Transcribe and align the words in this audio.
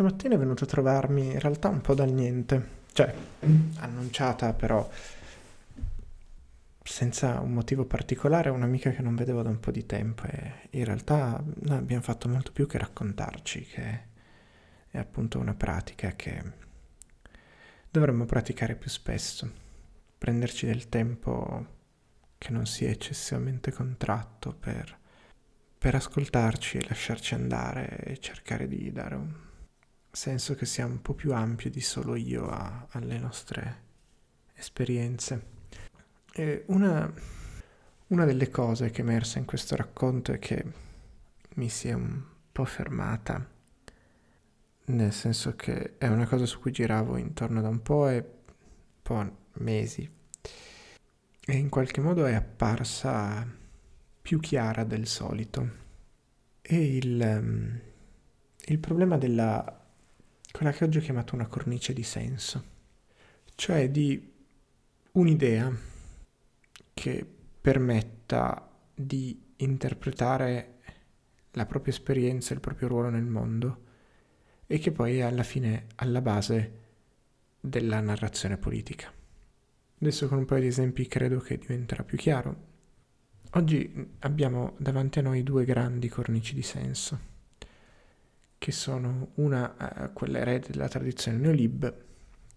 Stamattina 0.00 0.34
è 0.34 0.38
venuto 0.38 0.64
a 0.64 0.66
trovarmi 0.66 1.26
in 1.26 1.40
realtà 1.40 1.68
un 1.68 1.82
po' 1.82 1.92
dal 1.92 2.10
niente, 2.10 2.68
cioè 2.94 3.14
annunciata 3.80 4.54
però 4.54 4.88
senza 6.82 7.38
un 7.40 7.52
motivo 7.52 7.84
particolare, 7.84 8.48
un'amica 8.48 8.92
che 8.92 9.02
non 9.02 9.14
vedevo 9.14 9.42
da 9.42 9.50
un 9.50 9.60
po' 9.60 9.70
di 9.70 9.84
tempo 9.84 10.22
e 10.22 10.68
in 10.70 10.86
realtà 10.86 11.44
noi 11.44 11.76
abbiamo 11.76 12.00
fatto 12.00 12.30
molto 12.30 12.50
più 12.50 12.66
che 12.66 12.78
raccontarci, 12.78 13.60
che 13.60 14.00
è 14.88 14.96
appunto 14.96 15.38
una 15.38 15.52
pratica 15.52 16.12
che 16.12 16.44
dovremmo 17.90 18.24
praticare 18.24 18.76
più 18.76 18.88
spesso, 18.88 19.52
prenderci 20.16 20.64
del 20.64 20.88
tempo 20.88 21.66
che 22.38 22.50
non 22.52 22.64
sia 22.64 22.88
eccessivamente 22.88 23.70
contratto 23.70 24.54
per, 24.54 24.96
per 25.76 25.94
ascoltarci 25.94 26.78
e 26.78 26.86
lasciarci 26.88 27.34
andare 27.34 27.98
e 27.98 28.18
cercare 28.18 28.66
di 28.66 28.90
dare 28.92 29.14
un 29.14 29.48
senso 30.10 30.54
che 30.54 30.66
sia 30.66 30.86
un 30.86 31.00
po' 31.02 31.14
più 31.14 31.32
ampio 31.32 31.70
di 31.70 31.80
solo 31.80 32.14
io 32.16 32.48
a, 32.48 32.86
alle 32.90 33.18
nostre 33.18 33.82
esperienze. 34.54 35.58
Una, 36.66 37.12
una 38.08 38.24
delle 38.24 38.50
cose 38.50 38.90
che 38.90 39.02
è 39.02 39.04
emersa 39.04 39.38
in 39.38 39.44
questo 39.44 39.76
racconto 39.76 40.32
è 40.32 40.38
che 40.38 40.64
mi 41.54 41.68
si 41.68 41.88
è 41.88 41.92
un 41.92 42.22
po' 42.50 42.64
fermata, 42.64 43.46
nel 44.86 45.12
senso 45.12 45.54
che 45.56 45.98
è 45.98 46.06
una 46.06 46.26
cosa 46.26 46.46
su 46.46 46.60
cui 46.60 46.72
giravo 46.72 47.16
intorno 47.16 47.60
da 47.60 47.68
un 47.68 47.82
po' 47.82 48.08
e 48.08 48.24
po' 49.02 49.36
mesi 49.54 50.08
e 51.44 51.56
in 51.56 51.68
qualche 51.68 52.00
modo 52.00 52.26
è 52.26 52.34
apparsa 52.34 53.44
più 54.22 54.38
chiara 54.38 54.84
del 54.84 55.08
solito. 55.08 55.78
E 56.62 56.96
il, 56.96 57.20
um, 57.20 57.80
il 58.66 58.78
problema 58.78 59.18
della 59.18 59.79
quella 60.60 60.76
che 60.76 60.84
oggi 60.84 60.98
ho 60.98 61.00
chiamato 61.00 61.34
una 61.34 61.46
cornice 61.46 61.94
di 61.94 62.02
senso, 62.02 62.62
cioè 63.54 63.90
di 63.90 64.30
un'idea 65.12 65.74
che 66.92 67.26
permetta 67.58 68.70
di 68.94 69.54
interpretare 69.56 70.80
la 71.52 71.64
propria 71.64 71.94
esperienza, 71.94 72.52
il 72.52 72.60
proprio 72.60 72.88
ruolo 72.88 73.08
nel 73.08 73.24
mondo 73.24 73.84
e 74.66 74.78
che 74.78 74.92
poi 74.92 75.20
è 75.20 75.22
alla 75.22 75.44
fine 75.44 75.86
alla 75.94 76.20
base 76.20 76.72
della 77.58 78.00
narrazione 78.00 78.58
politica. 78.58 79.10
Adesso 79.98 80.28
con 80.28 80.36
un 80.36 80.44
paio 80.44 80.60
di 80.60 80.66
esempi 80.66 81.06
credo 81.06 81.38
che 81.38 81.56
diventerà 81.56 82.04
più 82.04 82.18
chiaro. 82.18 82.68
Oggi 83.52 84.10
abbiamo 84.18 84.74
davanti 84.76 85.20
a 85.20 85.22
noi 85.22 85.42
due 85.42 85.64
grandi 85.64 86.10
cornici 86.10 86.54
di 86.54 86.62
senso 86.62 87.29
che 88.60 88.72
sono 88.72 89.30
una 89.36 89.74
uh, 89.78 90.12
quella 90.12 90.40
erede 90.40 90.68
della 90.72 90.86
tradizione 90.86 91.38
neolib 91.38 91.94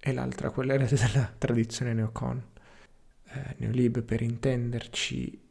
e 0.01 0.11
l'altra 0.11 0.49
quella 0.49 0.73
erede 0.73 0.97
della 0.97 1.33
tradizione 1.37 1.93
neocon. 1.93 2.43
Uh, 3.29 3.39
neolib 3.59 4.01
per 4.01 4.21
intenderci 4.21 5.47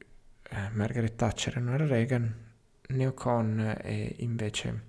uh, 0.51 0.57
Margaret 0.73 1.15
Thatcher 1.15 1.57
e 1.57 1.61
Nora 1.61 1.87
Reagan, 1.87 2.35
neocon 2.89 3.77
è 3.81 4.15
invece 4.19 4.83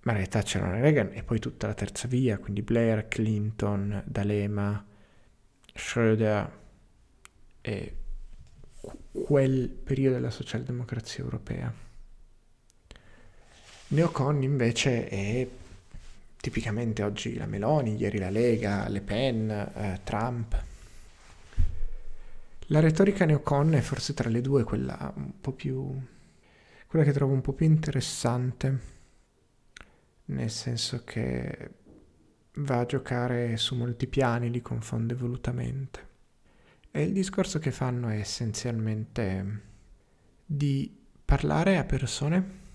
Margaret 0.00 0.30
Thatcher 0.30 0.62
e 0.62 0.64
Nora 0.64 0.80
Reagan 0.80 1.10
e 1.12 1.22
poi 1.22 1.38
tutta 1.38 1.66
la 1.66 1.74
terza 1.74 2.08
via, 2.08 2.38
quindi 2.38 2.62
Blair, 2.62 3.08
Clinton, 3.08 4.02
D'Alema, 4.06 4.82
Schröder 5.74 6.50
e 7.60 7.96
quel 9.12 9.68
periodo 9.68 10.14
della 10.14 10.30
socialdemocrazia 10.30 11.22
europea. 11.22 11.84
Neocon 13.88 14.42
invece 14.42 15.06
è 15.06 15.48
tipicamente 16.38 17.04
oggi 17.04 17.36
la 17.36 17.46
Meloni, 17.46 17.94
ieri 17.96 18.18
la 18.18 18.30
Lega, 18.30 18.88
Le 18.88 19.00
Pen, 19.00 19.48
eh, 19.48 20.00
Trump. 20.02 20.64
La 22.66 22.80
retorica 22.80 23.24
neocon 23.24 23.74
è 23.74 23.80
forse 23.80 24.12
tra 24.12 24.28
le 24.28 24.40
due 24.40 24.64
quella 24.64 25.12
un 25.14 25.40
po' 25.40 25.52
più... 25.52 25.88
quella 26.88 27.04
che 27.04 27.12
trovo 27.12 27.32
un 27.32 27.40
po' 27.40 27.52
più 27.52 27.66
interessante, 27.66 28.80
nel 30.26 30.50
senso 30.50 31.04
che 31.04 31.70
va 32.54 32.80
a 32.80 32.86
giocare 32.86 33.56
su 33.56 33.76
molti 33.76 34.08
piani, 34.08 34.50
li 34.50 34.62
confonde 34.62 35.14
volutamente. 35.14 36.08
E 36.90 37.02
il 37.02 37.12
discorso 37.12 37.60
che 37.60 37.70
fanno 37.70 38.08
è 38.08 38.16
essenzialmente 38.16 39.60
di 40.44 40.92
parlare 41.24 41.76
a 41.76 41.84
persone 41.84 42.65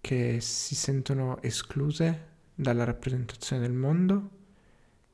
che 0.00 0.40
si 0.40 0.74
sentono 0.74 1.40
escluse 1.42 2.26
dalla 2.54 2.84
rappresentazione 2.84 3.62
del 3.62 3.72
mondo, 3.72 4.30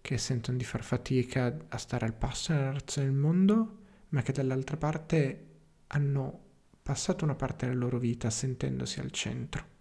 che 0.01 0.19
sentono 0.19 0.57
di 0.57 0.65
far 0.65 0.83
fatica 0.83 1.57
a 1.69 1.79
stare 1.79 2.07
al 2.07 2.15
passo 2.15 2.53
nella 2.53 2.67
narrazione 2.67 3.09
del 3.09 3.17
mondo, 3.17 3.79
ma 4.11 4.23
che 4.23 4.33
dall'altra 4.33 4.77
parte 4.77 5.47
hanno 5.89 6.41
passato 6.83 7.25
una 7.25 7.35
parte 7.35 7.67
della 7.67 7.79
loro 7.79 7.99
vita 7.99 8.31
sentendosi 8.31 9.01
al 9.01 9.11
centro. 9.11 9.73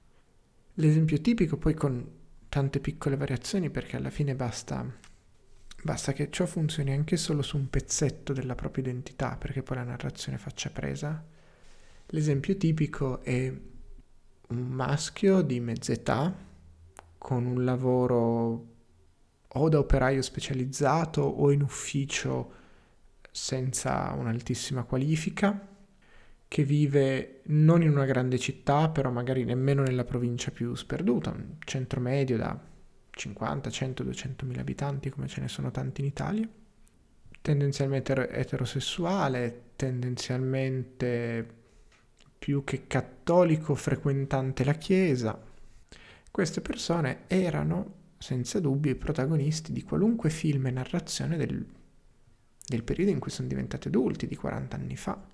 L'esempio 0.75 1.19
tipico 1.19 1.57
poi 1.57 1.73
con 1.73 2.21
tante 2.49 2.79
piccole 2.79 3.17
variazioni 3.17 3.69
perché 3.69 3.97
alla 3.97 4.09
fine 4.09 4.35
basta, 4.35 4.85
basta 5.83 6.13
che 6.13 6.29
ciò 6.31 6.45
funzioni 6.45 6.93
anche 6.93 7.17
solo 7.17 7.41
su 7.41 7.57
un 7.57 7.69
pezzetto 7.69 8.31
della 8.31 8.55
propria 8.55 8.83
identità 8.83 9.35
perché 9.37 9.61
poi 9.61 9.77
la 9.77 9.83
narrazione 9.83 10.37
faccia 10.37 10.69
presa. 10.69 11.23
L'esempio 12.07 12.55
tipico 12.55 13.21
è 13.21 13.53
un 14.49 14.61
maschio 14.67 15.41
di 15.41 15.59
mezz'età 15.59 16.33
con 17.17 17.45
un 17.45 17.63
lavoro 17.63 18.67
o 19.47 19.69
da 19.69 19.79
operaio 19.79 20.21
specializzato 20.21 21.21
o 21.21 21.51
in 21.51 21.61
ufficio 21.61 22.61
senza 23.31 24.13
un'altissima 24.17 24.83
qualifica, 24.83 25.67
che 26.47 26.63
vive 26.63 27.41
non 27.45 27.81
in 27.81 27.89
una 27.89 28.05
grande 28.05 28.37
città, 28.37 28.89
però 28.89 29.09
magari 29.09 29.43
nemmeno 29.43 29.81
nella 29.81 30.03
provincia 30.03 30.51
più 30.51 30.75
sperduta, 30.75 31.31
un 31.31 31.55
centro 31.59 31.99
medio 31.99 32.37
da 32.37 32.59
50, 33.09 33.69
100, 33.69 34.03
200 34.03 34.45
mila 34.45 34.61
abitanti, 34.61 35.09
come 35.09 35.27
ce 35.27 35.41
ne 35.41 35.47
sono 35.47 35.71
tanti 35.71 36.01
in 36.01 36.07
Italia, 36.07 36.47
tendenzialmente 37.41 38.29
eterosessuale, 38.29 39.71
tendenzialmente 39.75 41.61
più 42.43 42.65
che 42.65 42.87
cattolico 42.87 43.73
frequentante 43.73 44.65
la 44.65 44.73
Chiesa. 44.73 45.41
Queste 46.29 46.59
persone 46.59 47.19
erano 47.27 47.93
senza 48.17 48.59
dubbio 48.59 48.91
i 48.91 48.95
protagonisti 48.95 49.71
di 49.71 49.81
qualunque 49.81 50.29
film 50.29 50.67
e 50.67 50.71
narrazione 50.71 51.37
del, 51.37 51.65
del 52.67 52.83
periodo 52.83 53.11
in 53.11 53.19
cui 53.19 53.31
sono 53.31 53.47
diventati 53.47 53.87
adulti, 53.87 54.27
di 54.27 54.35
40 54.35 54.75
anni 54.75 54.97
fa. 54.97 55.25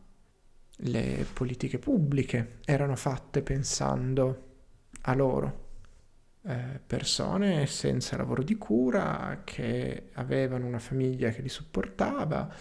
Le 0.76 1.26
politiche 1.34 1.80
pubbliche 1.80 2.60
erano 2.64 2.96
fatte 2.96 3.42
pensando 3.42 4.44
a 5.02 5.16
loro, 5.16 5.70
eh, 6.44 6.80
persone 6.86 7.66
senza 7.66 8.18
lavoro 8.18 8.44
di 8.44 8.56
cura, 8.56 9.42
che 9.44 10.10
avevano 10.14 10.68
una 10.68 10.78
famiglia 10.78 11.32
che 11.32 11.42
li 11.42 11.50
supportava, 11.50 12.54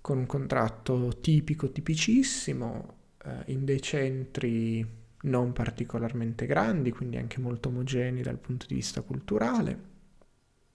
con 0.00 0.18
un 0.18 0.26
contratto 0.26 1.20
tipico, 1.20 1.70
tipicissimo, 1.70 2.98
eh, 3.24 3.52
in 3.52 3.64
dei 3.64 3.80
centri 3.80 4.98
non 5.22 5.52
particolarmente 5.52 6.46
grandi, 6.46 6.90
quindi 6.92 7.16
anche 7.16 7.40
molto 7.40 7.68
omogenei 7.68 8.22
dal 8.22 8.38
punto 8.38 8.66
di 8.66 8.74
vista 8.74 9.02
culturale. 9.02 9.88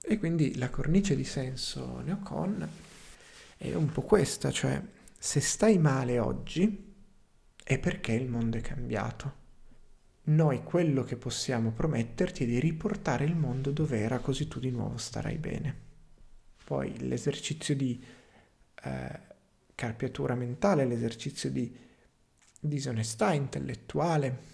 E 0.01 0.19
quindi 0.19 0.55
la 0.57 0.69
cornice 0.69 1.15
di 1.15 1.23
senso 1.23 2.01
neocon 2.01 2.69
è 3.57 3.73
un 3.73 3.91
po' 3.91 4.03
questa, 4.03 4.51
cioè 4.51 4.79
se 5.17 5.39
stai 5.39 5.79
male 5.79 6.19
oggi 6.19 6.93
è 7.63 7.79
perché 7.79 8.13
il 8.13 8.29
mondo 8.29 8.57
è 8.57 8.61
cambiato. 8.61 9.43
Noi 10.27 10.63
quello 10.63 11.03
che 11.03 11.15
possiamo 11.15 11.71
prometterti 11.71 12.43
è 12.43 12.47
di 12.47 12.59
riportare 12.59 13.25
il 13.25 13.35
mondo 13.35 13.71
dove 13.71 13.99
era 13.99 14.19
così 14.19 14.47
tu 14.47 14.59
di 14.59 14.69
nuovo 14.69 14.97
starai 14.97 15.37
bene. 15.37 15.83
Poi 16.63 17.07
l'esercizio 17.07 17.75
di 17.75 18.03
eh, 18.83 19.19
carpiatura 19.73 20.35
mentale, 20.35 20.85
l'esercizio 20.85 21.49
di 21.49 21.75
disonestà 22.67 23.33
intellettuale 23.33 24.53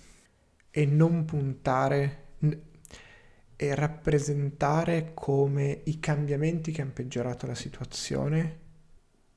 e 0.70 0.86
non 0.86 1.26
puntare 1.26 2.18
e 3.56 3.76
rappresentare 3.76 5.12
come 5.14 5.82
i 5.84 6.00
cambiamenti 6.00 6.72
che 6.72 6.82
hanno 6.82 6.94
peggiorato 6.94 7.46
la 7.46 7.56
situazione, 7.56 8.60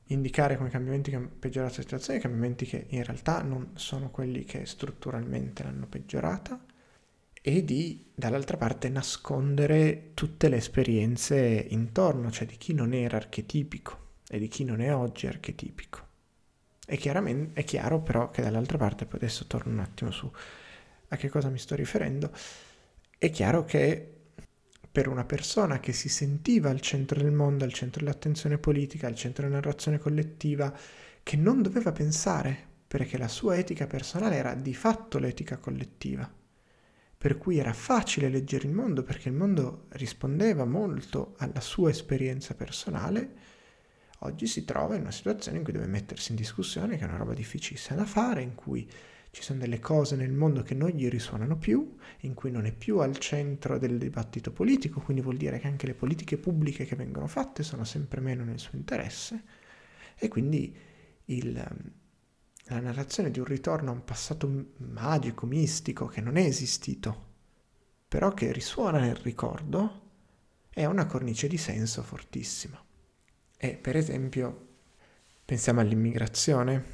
indicare 0.06 0.56
come 0.56 0.70
cambiamenti 0.70 1.10
che 1.10 1.16
hanno 1.16 1.30
peggiorato 1.38 1.76
la 1.76 1.82
situazione, 1.82 2.20
cambiamenti 2.20 2.64
che 2.64 2.86
in 2.88 3.04
realtà 3.04 3.42
non 3.42 3.72
sono 3.74 4.10
quelli 4.10 4.44
che 4.44 4.64
strutturalmente 4.64 5.62
l'hanno 5.62 5.86
peggiorata, 5.86 6.64
e 7.46 7.62
di 7.62 8.10
dall'altra 8.14 8.56
parte 8.56 8.88
nascondere 8.88 10.12
tutte 10.14 10.48
le 10.48 10.56
esperienze 10.56 11.66
intorno, 11.68 12.30
cioè 12.30 12.46
di 12.46 12.56
chi 12.56 12.72
non 12.72 12.94
era 12.94 13.18
archetipico 13.18 14.12
e 14.26 14.38
di 14.38 14.48
chi 14.48 14.64
non 14.64 14.80
è 14.80 14.94
oggi 14.94 15.26
archetipico. 15.26 16.03
È, 16.86 16.96
è 16.96 17.64
chiaro 17.64 18.00
però 18.02 18.30
che 18.30 18.42
dall'altra 18.42 18.78
parte, 18.78 19.06
poi 19.06 19.18
adesso 19.20 19.46
torno 19.46 19.72
un 19.72 19.78
attimo 19.80 20.10
su 20.10 20.30
a 21.08 21.16
che 21.16 21.28
cosa 21.28 21.48
mi 21.48 21.58
sto 21.58 21.74
riferendo, 21.74 22.30
è 23.18 23.24
è 23.24 23.30
chiaro 23.30 23.64
che 23.64 24.10
per 24.92 25.08
una 25.08 25.24
persona 25.24 25.80
che 25.80 25.94
si 25.94 26.10
sentiva 26.10 26.68
al 26.68 26.82
centro 26.82 27.22
del 27.22 27.32
mondo, 27.32 27.64
al 27.64 27.72
centro 27.72 28.04
dell'attenzione 28.04 28.58
politica, 28.58 29.06
al 29.06 29.14
centro 29.14 29.44
della 29.44 29.54
narrazione 29.56 29.98
collettiva, 29.98 30.76
che 31.22 31.36
non 31.36 31.62
doveva 31.62 31.90
pensare, 31.90 32.56
perché 32.86 33.16
la 33.16 33.28
sua 33.28 33.56
etica 33.56 33.86
personale 33.86 34.36
era 34.36 34.54
di 34.54 34.74
fatto 34.74 35.18
l'etica 35.18 35.56
collettiva. 35.56 36.30
Per 37.16 37.38
cui 37.38 37.56
era 37.56 37.72
facile 37.72 38.28
leggere 38.28 38.66
il 38.66 38.74
mondo 38.74 39.02
perché 39.02 39.30
il 39.30 39.34
mondo 39.34 39.86
rispondeva 39.92 40.66
molto 40.66 41.34
alla 41.38 41.60
sua 41.60 41.88
esperienza 41.88 42.54
personale. 42.54 43.32
Oggi 44.20 44.46
si 44.46 44.64
trova 44.64 44.94
in 44.94 45.02
una 45.02 45.10
situazione 45.10 45.58
in 45.58 45.64
cui 45.64 45.72
deve 45.72 45.86
mettersi 45.86 46.30
in 46.30 46.36
discussione, 46.36 46.96
che 46.96 47.04
è 47.04 47.08
una 47.08 47.16
roba 47.16 47.34
difficilissima 47.34 47.98
da 47.98 48.06
fare, 48.06 48.42
in 48.42 48.54
cui 48.54 48.88
ci 49.34 49.42
sono 49.42 49.58
delle 49.58 49.80
cose 49.80 50.14
nel 50.14 50.32
mondo 50.32 50.62
che 50.62 50.74
non 50.74 50.90
gli 50.90 51.08
risuonano 51.08 51.58
più, 51.58 51.96
in 52.20 52.34
cui 52.34 52.52
non 52.52 52.66
è 52.66 52.72
più 52.72 52.98
al 52.98 53.18
centro 53.18 53.78
del 53.78 53.98
dibattito 53.98 54.52
politico, 54.52 55.00
quindi 55.00 55.22
vuol 55.22 55.36
dire 55.36 55.58
che 55.58 55.66
anche 55.66 55.86
le 55.86 55.94
politiche 55.94 56.38
pubbliche 56.38 56.84
che 56.84 56.94
vengono 56.94 57.26
fatte 57.26 57.64
sono 57.64 57.82
sempre 57.82 58.20
meno 58.20 58.44
nel 58.44 58.60
suo 58.60 58.78
interesse 58.78 59.42
e 60.16 60.28
quindi 60.28 60.74
il, 61.26 61.52
la 61.52 62.80
narrazione 62.80 63.32
di 63.32 63.40
un 63.40 63.44
ritorno 63.44 63.90
a 63.90 63.94
un 63.94 64.04
passato 64.04 64.48
magico, 64.76 65.46
mistico, 65.46 66.06
che 66.06 66.20
non 66.20 66.36
è 66.36 66.44
esistito, 66.44 67.32
però 68.06 68.32
che 68.32 68.52
risuona 68.52 69.00
nel 69.00 69.16
ricordo, 69.16 70.02
è 70.70 70.84
una 70.84 71.06
cornice 71.06 71.48
di 71.48 71.58
senso 71.58 72.02
fortissima. 72.02 72.83
E 73.64 73.78
per 73.80 73.96
esempio, 73.96 74.66
pensiamo 75.42 75.80
all'immigrazione 75.80 76.84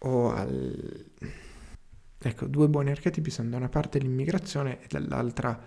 o 0.00 0.30
al 0.30 1.06
Ecco, 2.20 2.46
due 2.46 2.68
buoni 2.68 2.90
archetipi 2.90 3.30
sono 3.30 3.48
da 3.48 3.56
una 3.56 3.70
parte 3.70 3.98
l'immigrazione 3.98 4.82
e 4.82 4.86
dall'altra 4.86 5.58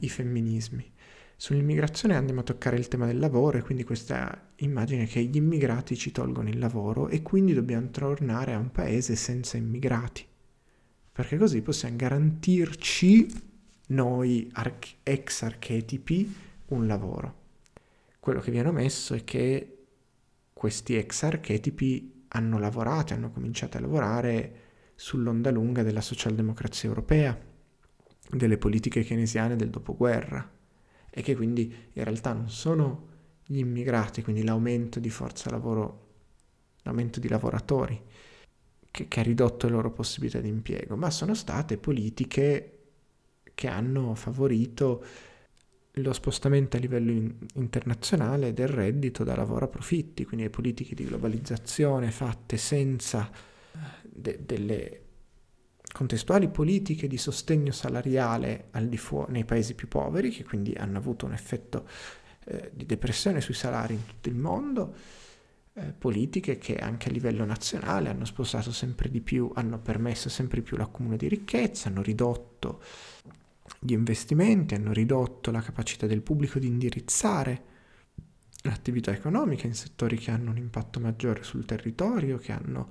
i 0.00 0.08
femminismi. 0.10 0.92
Sull'immigrazione 1.34 2.14
andiamo 2.14 2.40
a 2.40 2.42
toccare 2.42 2.76
il 2.76 2.88
tema 2.88 3.06
del 3.06 3.18
lavoro 3.18 3.56
e 3.56 3.62
quindi 3.62 3.84
questa 3.84 4.50
immagine 4.56 5.06
che 5.06 5.22
gli 5.22 5.36
immigrati 5.36 5.96
ci 5.96 6.12
tolgono 6.12 6.50
il 6.50 6.58
lavoro 6.58 7.08
e 7.08 7.22
quindi 7.22 7.54
dobbiamo 7.54 7.88
tornare 7.88 8.52
a 8.52 8.58
un 8.58 8.70
paese 8.70 9.16
senza 9.16 9.56
immigrati, 9.56 10.26
perché 11.10 11.38
così 11.38 11.62
possiamo 11.62 11.96
garantirci 11.96 13.26
noi 13.86 14.50
arch- 14.52 14.96
ex 15.04 15.40
archetipi 15.40 16.36
un 16.66 16.86
lavoro. 16.86 17.37
Quello 18.28 18.42
che 18.42 18.50
viene 18.50 18.68
omesso 18.68 19.14
è 19.14 19.24
che 19.24 19.86
questi 20.52 20.96
ex 20.96 21.22
archetipi 21.22 22.26
hanno 22.28 22.58
lavorato, 22.58 23.14
hanno 23.14 23.30
cominciato 23.30 23.78
a 23.78 23.80
lavorare 23.80 24.60
sull'onda 24.96 25.50
lunga 25.50 25.82
della 25.82 26.02
socialdemocrazia 26.02 26.90
europea, 26.90 27.40
delle 28.30 28.58
politiche 28.58 29.02
keynesiane 29.02 29.56
del 29.56 29.70
dopoguerra 29.70 30.46
e 31.08 31.22
che 31.22 31.34
quindi 31.34 31.74
in 31.90 32.04
realtà 32.04 32.34
non 32.34 32.50
sono 32.50 33.08
gli 33.46 33.60
immigrati, 33.60 34.22
quindi 34.22 34.44
l'aumento 34.44 35.00
di 35.00 35.08
forza 35.08 35.48
lavoro, 35.48 36.08
l'aumento 36.82 37.20
di 37.20 37.28
lavoratori 37.28 37.98
che, 38.90 39.08
che 39.08 39.20
ha 39.20 39.22
ridotto 39.22 39.68
le 39.68 39.72
loro 39.72 39.90
possibilità 39.90 40.40
di 40.40 40.48
impiego, 40.48 40.96
ma 40.96 41.08
sono 41.08 41.32
state 41.32 41.78
politiche 41.78 42.78
che 43.54 43.68
hanno 43.68 44.14
favorito 44.14 45.02
lo 45.98 46.12
spostamento 46.12 46.76
a 46.76 46.80
livello 46.80 47.10
in- 47.10 47.34
internazionale 47.54 48.52
del 48.52 48.68
reddito 48.68 49.24
da 49.24 49.36
lavoro 49.36 49.66
a 49.66 49.68
profitti, 49.68 50.24
quindi 50.24 50.44
le 50.44 50.50
politiche 50.50 50.94
di 50.94 51.04
globalizzazione 51.04 52.10
fatte 52.10 52.56
senza 52.56 53.30
de- 54.02 54.40
delle 54.44 55.02
contestuali 55.92 56.48
politiche 56.48 57.06
di 57.06 57.16
sostegno 57.16 57.72
salariale 57.72 58.68
fuori 58.96 59.32
nei 59.32 59.44
paesi 59.44 59.74
più 59.74 59.88
poveri, 59.88 60.30
che 60.30 60.44
quindi 60.44 60.74
hanno 60.74 60.98
avuto 60.98 61.26
un 61.26 61.32
effetto 61.32 61.88
eh, 62.44 62.70
di 62.74 62.84
depressione 62.84 63.40
sui 63.40 63.54
salari 63.54 63.94
in 63.94 64.06
tutto 64.06 64.28
il 64.28 64.34
mondo, 64.34 64.94
eh, 65.74 65.92
politiche 65.96 66.58
che 66.58 66.76
anche 66.76 67.08
a 67.08 67.12
livello 67.12 67.44
nazionale 67.44 68.10
hanno 68.10 68.24
spostato 68.24 68.72
sempre 68.72 69.08
di 69.10 69.20
più, 69.20 69.50
hanno 69.54 69.78
permesso 69.78 70.28
sempre 70.28 70.60
più 70.60 70.76
l'accumulo 70.76 71.16
di 71.16 71.28
ricchezza, 71.28 71.88
hanno 71.88 72.02
ridotto 72.02 72.82
gli 73.78 73.92
investimenti, 73.92 74.74
hanno 74.74 74.92
ridotto 74.92 75.50
la 75.50 75.60
capacità 75.60 76.06
del 76.06 76.22
pubblico 76.22 76.58
di 76.58 76.66
indirizzare 76.66 77.64
l'attività 78.62 79.12
economica 79.12 79.66
in 79.66 79.74
settori 79.74 80.18
che 80.18 80.30
hanno 80.30 80.50
un 80.50 80.56
impatto 80.56 81.00
maggiore 81.00 81.42
sul 81.42 81.64
territorio, 81.64 82.38
che 82.38 82.52
hanno 82.52 82.90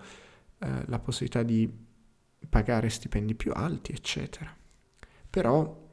eh, 0.59 0.83
la 0.85 0.99
possibilità 0.99 1.43
di 1.43 1.69
pagare 2.49 2.89
stipendi 2.89 3.35
più 3.35 3.51
alti, 3.53 3.91
eccetera. 3.91 4.55
Però 5.29 5.85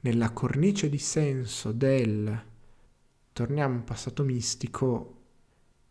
nella 0.00 0.30
cornice 0.30 0.88
di 0.88 0.98
senso 0.98 1.72
del 1.72 2.44
torniamo 3.32 3.74
a 3.74 3.78
un 3.78 3.84
passato 3.84 4.24
mistico 4.24 5.14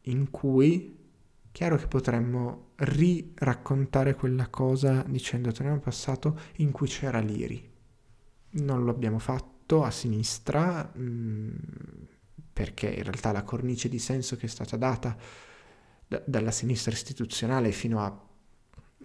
in 0.02 0.30
cui 0.32 0.98
chiaro 1.52 1.78
che 1.78 1.88
potremmo 1.88 2.72
riraccontare 2.76 4.16
quella 4.16 4.48
cosa 4.48 5.04
dicendo 5.08 5.52
torniamo 5.52 5.78
al 5.78 5.84
passato 5.84 6.40
in 6.58 6.72
cui 6.72 6.88
c'era 6.88 7.20
l'Iri. 7.20 7.76
Non 8.60 8.84
lo 8.84 8.92
abbiamo 8.92 9.20
fatto 9.20 9.84
a 9.84 9.92
sinistra 9.92 10.92
mh, 10.94 11.02
mm, 11.02 11.50
perché 12.54 12.88
in 12.88 13.04
realtà 13.04 13.32
la 13.32 13.44
cornice 13.44 13.90
di 13.90 14.00
senso 14.00 14.36
che 14.36 14.46
è 14.46 14.50
stata 14.50 14.78
data 14.78 15.16
da, 16.08 16.22
dalla 16.26 16.52
sinistra 16.52 16.92
istituzionale 16.92 17.72
fino 17.72 18.00
a, 18.02 18.28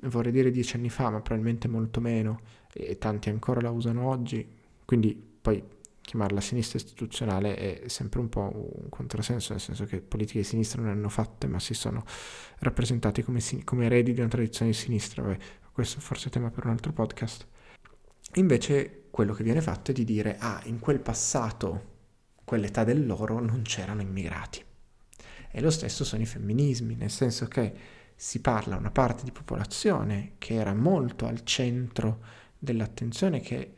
vorrei 0.09 0.33
dire 0.33 0.51
dieci 0.51 0.77
anni 0.77 0.89
fa, 0.89 1.11
ma 1.11 1.21
probabilmente 1.21 1.69
molto 1.69 2.01
meno, 2.01 2.41
e 2.73 2.97
tanti 2.99 3.29
ancora 3.29 3.61
la 3.61 3.71
usano 3.71 4.09
oggi, 4.09 4.49
quindi 4.85 5.15
poi 5.15 5.63
chiamarla 6.03 6.41
sinistra 6.41 6.79
istituzionale 6.79 7.55
è 7.55 7.89
sempre 7.89 8.21
un 8.21 8.29
po' 8.29 8.51
un 8.83 8.89
controsenso, 8.89 9.53
nel 9.53 9.61
senso 9.61 9.85
che 9.85 10.01
politiche 10.01 10.41
di 10.41 10.45
sinistra 10.45 10.83
non 10.83 10.91
hanno 10.91 11.09
fatte, 11.09 11.47
ma 11.47 11.59
si 11.59 11.75
sono 11.75 12.05
rappresentati 12.59 13.23
come, 13.23 13.41
come 13.65 13.87
eredi 13.87 14.13
di 14.13 14.21
una 14.21 14.29
tradizione 14.29 14.73
di 14.73 14.77
sinistra. 14.77 15.23
Vabbè, 15.23 15.39
questo 15.73 16.01
forse 16.01 16.29
è 16.29 16.31
tema 16.31 16.51
per 16.51 16.65
un 16.65 16.73
altro 16.73 16.93
podcast. 16.93 17.47
Invece 18.37 19.09
quello 19.11 19.35
che 19.35 19.45
viene 19.45 19.61
fatto 19.61 19.91
è 19.91 19.95
di 19.95 20.05
dire, 20.05 20.39
ah, 20.39 20.61
in 20.65 20.79
quel 20.79 21.01
passato, 21.01 21.91
quell'età 22.45 22.83
dell'oro, 22.83 23.41
non 23.41 23.61
c'erano 23.61 24.01
immigrati. 24.01 24.65
E 25.51 25.61
lo 25.61 25.71
stesso 25.71 26.03
sono 26.03 26.23
i 26.23 26.27
femminismi, 26.27 26.95
nel 26.95 27.11
senso 27.11 27.47
che 27.47 27.75
si 28.15 28.41
parla 28.41 28.77
a 28.77 28.79
una 28.79 28.91
parte 28.91 29.25
di 29.25 29.33
popolazione 29.33 30.37
che 30.39 30.55
era 30.55 30.73
molto 30.73 31.27
al 31.27 31.45
centro 31.45 32.21
dell'attenzione, 32.59 33.41
che 33.41 33.75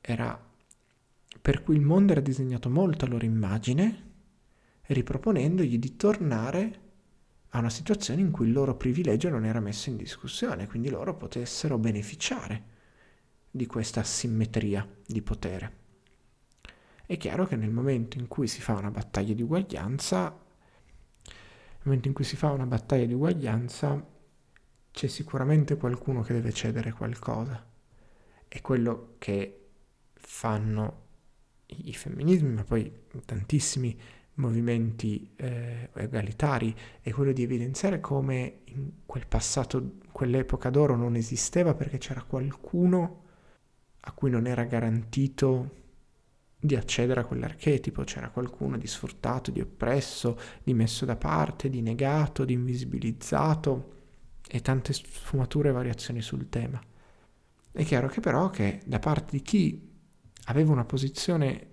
era 0.00 0.40
per 1.42 1.62
cui 1.64 1.74
il 1.74 1.80
mondo 1.80 2.12
era 2.12 2.20
disegnato 2.20 2.70
molto 2.70 3.04
a 3.04 3.08
loro 3.08 3.24
immagine, 3.24 4.12
riproponendogli 4.82 5.78
di 5.78 5.96
tornare 5.96 6.80
a 7.48 7.58
una 7.58 7.70
situazione 7.70 8.20
in 8.20 8.30
cui 8.30 8.46
il 8.46 8.52
loro 8.52 8.76
privilegio 8.76 9.30
non 9.30 9.44
era 9.44 9.58
messo 9.58 9.90
in 9.90 9.96
discussione, 9.96 10.68
quindi 10.68 10.90
loro 10.90 11.16
potessero 11.16 11.76
beneficiare 11.76 12.73
di 13.54 13.66
questa 13.66 14.00
asimmetria 14.00 14.84
di 15.06 15.22
potere. 15.22 15.82
È 17.06 17.16
chiaro 17.16 17.46
che 17.46 17.54
nel 17.54 17.70
momento 17.70 18.18
in 18.18 18.26
cui 18.26 18.48
si 18.48 18.60
fa 18.60 18.72
una 18.74 18.90
battaglia 18.90 19.34
di 19.34 19.42
uguaglianza 19.42 20.42
momento 21.84 22.08
in 22.08 22.14
cui 22.14 22.24
si 22.24 22.36
fa 22.36 22.50
una 22.50 22.66
battaglia 22.66 23.04
di 23.04 23.14
uguaglianza 23.14 24.12
c'è 24.90 25.06
sicuramente 25.06 25.76
qualcuno 25.76 26.22
che 26.22 26.32
deve 26.32 26.52
cedere 26.52 26.92
qualcosa. 26.92 27.64
È 28.46 28.60
quello 28.60 29.14
che 29.18 29.68
fanno 30.14 31.02
i 31.66 31.92
femminismi, 31.92 32.52
ma 32.52 32.64
poi 32.64 32.90
tantissimi 33.24 33.98
movimenti 34.34 35.32
eh, 35.36 35.90
egalitari, 35.94 36.74
è 37.00 37.10
quello 37.10 37.32
di 37.32 37.42
evidenziare 37.42 38.00
come 38.00 38.60
in 38.64 38.90
quel 39.04 39.26
passato, 39.26 39.98
quell'epoca 40.12 40.70
d'oro 40.70 40.96
non 40.96 41.16
esisteva 41.16 41.74
perché 41.74 41.98
c'era 41.98 42.22
qualcuno 42.22 43.22
a 44.06 44.12
cui 44.12 44.30
non 44.30 44.46
era 44.46 44.64
garantito 44.64 45.82
di 46.58 46.76
accedere 46.76 47.20
a 47.20 47.24
quell'archetipo, 47.24 48.04
c'era 48.04 48.30
qualcuno 48.30 48.78
di 48.78 48.86
sfruttato, 48.86 49.50
di 49.50 49.60
oppresso, 49.60 50.38
di 50.62 50.74
messo 50.74 51.04
da 51.04 51.16
parte, 51.16 51.68
di 51.68 51.82
negato, 51.82 52.44
di 52.44 52.54
invisibilizzato 52.54 53.92
e 54.46 54.60
tante 54.60 54.92
sfumature 54.92 55.70
e 55.70 55.72
variazioni 55.72 56.22
sul 56.22 56.48
tema. 56.48 56.80
È 57.70 57.84
chiaro 57.84 58.08
che 58.08 58.20
però 58.20 58.50
che 58.50 58.80
da 58.86 58.98
parte 58.98 59.36
di 59.36 59.42
chi 59.42 59.90
aveva 60.44 60.72
una 60.72 60.84
posizione, 60.84 61.68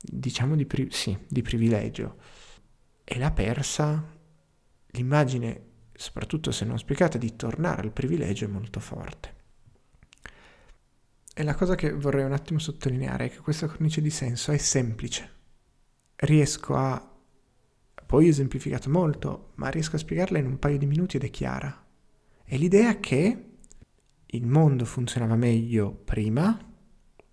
diciamo, 0.00 0.56
di, 0.56 0.66
pri- 0.66 0.90
sì, 0.90 1.16
di 1.28 1.42
privilegio 1.42 2.16
e 3.04 3.18
l'ha 3.18 3.32
persa, 3.32 4.16
l'immagine, 4.86 5.66
soprattutto 5.92 6.52
se 6.52 6.64
non 6.64 6.78
spiegata, 6.78 7.18
di 7.18 7.36
tornare 7.36 7.82
al 7.82 7.92
privilegio 7.92 8.44
è 8.44 8.48
molto 8.48 8.80
forte. 8.80 9.38
E 11.40 11.42
la 11.42 11.54
cosa 11.54 11.74
che 11.74 11.90
vorrei 11.90 12.26
un 12.26 12.34
attimo 12.34 12.58
sottolineare 12.58 13.24
è 13.24 13.30
che 13.30 13.38
questa 13.38 13.66
cornice 13.66 14.02
di 14.02 14.10
senso 14.10 14.52
è 14.52 14.58
semplice. 14.58 15.30
Riesco 16.16 16.76
a... 16.76 17.18
Poi 18.04 18.26
ho 18.26 18.28
esemplificato 18.28 18.90
molto, 18.90 19.52
ma 19.54 19.70
riesco 19.70 19.96
a 19.96 20.00
spiegarla 20.00 20.36
in 20.36 20.44
un 20.44 20.58
paio 20.58 20.76
di 20.76 20.84
minuti 20.84 21.16
ed 21.16 21.24
è 21.24 21.30
chiara. 21.30 21.82
È 22.44 22.58
l'idea 22.58 23.00
che 23.00 23.52
il 24.26 24.46
mondo 24.46 24.84
funzionava 24.84 25.34
meglio 25.34 25.90
prima, 25.92 26.58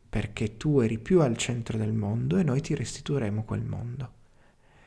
perché 0.07 0.55
tu 0.55 0.79
eri 0.79 0.99
più 0.99 1.19
al 1.19 1.35
centro 1.35 1.77
del 1.77 1.91
mondo 1.91 2.37
e 2.37 2.43
noi 2.43 2.61
ti 2.61 2.75
restituiremo 2.75 3.43
quel 3.43 3.65
mondo. 3.65 4.13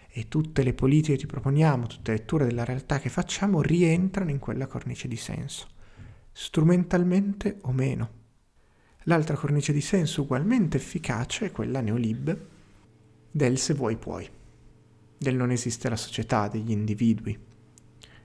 E 0.09 0.29
tutte 0.29 0.63
le 0.63 0.73
politiche 0.73 1.13
che 1.13 1.19
ti 1.19 1.27
proponiamo, 1.27 1.87
tutte 1.87 2.13
le 2.13 2.17
letture 2.17 2.47
della 2.47 2.65
realtà 2.65 2.99
che 2.99 3.11
facciamo 3.11 3.61
rientrano 3.61 4.31
in 4.31 4.39
quella 4.39 4.67
cornice 4.67 5.09
di 5.09 5.17
senso, 5.17 5.69
strumentalmente 6.33 7.59
o 7.65 7.73
meno. 7.73 8.20
L'altra 9.11 9.35
cornice 9.35 9.73
di 9.73 9.81
senso 9.81 10.23
ugualmente 10.23 10.77
efficace 10.77 11.47
è 11.47 11.51
quella 11.51 11.81
neolib 11.81 12.39
del 13.29 13.59
se 13.59 13.75
vuoi 13.75 13.97
puoi, 13.97 14.31
del 15.19 15.35
non 15.35 15.51
esiste 15.51 15.89
la 15.89 15.97
società, 15.97 16.47
degli 16.47 16.71
individui, 16.71 17.37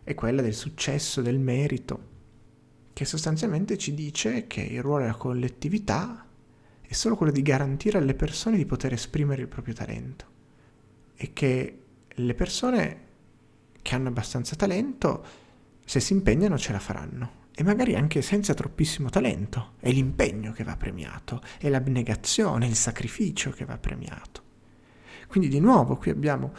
è 0.04 0.14
quella 0.14 0.44
del 0.44 0.54
successo, 0.54 1.24
del 1.24 1.40
merito, 1.40 2.14
che 2.94 3.04
sostanzialmente 3.04 3.80
ci 3.80 3.96
dice 3.96 4.46
che 4.46 4.62
il 4.62 4.84
ruolo 4.84 5.06
della 5.06 5.16
collettività 5.16 6.24
è 6.82 6.94
solo 6.94 7.16
quello 7.16 7.32
di 7.32 7.42
garantire 7.42 7.98
alle 7.98 8.14
persone 8.14 8.56
di 8.56 8.68
poter 8.68 8.94
esprimere 8.94 9.42
il 9.42 9.48
proprio 9.48 9.74
talento 9.74 10.26
e 11.16 11.34
che 11.34 11.80
le 12.08 12.34
persone 12.36 13.00
che 13.82 13.96
hanno 13.96 14.10
abbastanza 14.10 14.56
talento, 14.56 15.26
se 15.84 16.00
si 16.00 16.14
impegnano, 16.14 16.60
ce 16.60 16.74
la 16.74 16.80
faranno. 16.80 17.45
E 17.58 17.64
magari 17.64 17.96
anche 17.96 18.22
senza 18.22 18.54
troppissimo 18.54 19.10
talento. 19.10 19.74
È 19.80 19.90
l'impegno 19.90 20.52
che 20.52 20.66
va 20.66 20.76
premiato, 20.76 21.42
è 21.58 21.70
l'abnegazione, 21.70 22.68
il 22.68 22.76
sacrificio 22.76 23.52
che 23.52 23.64
va 23.64 23.78
premiato. 23.78 24.44
Quindi 25.28 25.48
di 25.48 25.60
nuovo 25.60 25.96
qui 25.96 26.12
abbiamo 26.12 26.54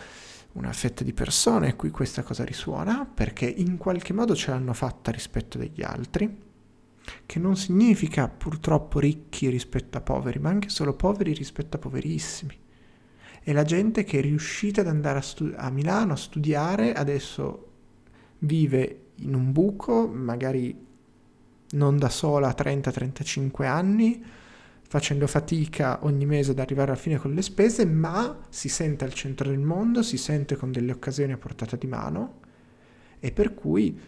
una 0.52 0.72
fetta 0.72 1.04
di 1.04 1.12
persone 1.12 1.68
a 1.68 1.74
cui 1.74 1.90
questa 1.90 2.22
cosa 2.22 2.44
risuona 2.44 3.04
perché 3.04 3.46
in 3.46 3.76
qualche 3.76 4.14
modo 4.14 4.34
ce 4.34 4.50
l'hanno 4.50 4.72
fatta 4.72 5.10
rispetto 5.10 5.58
agli 5.58 5.82
altri, 5.82 6.44
che 7.26 7.38
non 7.38 7.56
significa 7.56 8.28
purtroppo 8.28 8.98
ricchi 8.98 9.48
rispetto 9.48 9.98
a 9.98 10.00
poveri, 10.00 10.38
ma 10.38 10.48
anche 10.48 10.70
solo 10.70 10.94
poveri 10.94 11.34
rispetto 11.34 11.76
a 11.76 11.80
poverissimi. 11.80 12.58
E 13.42 13.52
la 13.52 13.64
gente 13.64 14.02
che 14.02 14.18
è 14.18 14.22
riuscita 14.22 14.80
ad 14.80 14.88
andare 14.88 15.18
a, 15.18 15.22
stu- 15.22 15.54
a 15.54 15.70
Milano 15.70 16.14
a 16.14 16.16
studiare 16.16 16.94
adesso 16.94 17.70
vive 18.38 19.05
in 19.16 19.34
un 19.34 19.52
buco, 19.52 20.06
magari 20.06 20.84
non 21.70 21.98
da 21.98 22.08
sola 22.08 22.48
a 22.48 22.54
30-35 22.56 23.64
anni, 23.64 24.24
facendo 24.88 25.26
fatica 25.26 26.04
ogni 26.04 26.26
mese 26.26 26.52
ad 26.52 26.58
arrivare 26.58 26.92
alla 26.92 27.00
fine 27.00 27.18
con 27.18 27.34
le 27.34 27.42
spese, 27.42 27.84
ma 27.84 28.46
si 28.48 28.68
sente 28.68 29.04
al 29.04 29.12
centro 29.12 29.48
del 29.48 29.58
mondo, 29.58 30.02
si 30.02 30.16
sente 30.16 30.56
con 30.56 30.70
delle 30.70 30.92
occasioni 30.92 31.32
a 31.32 31.38
portata 31.38 31.76
di 31.76 31.86
mano 31.86 32.40
e 33.18 33.32
per 33.32 33.54
cui 33.54 33.98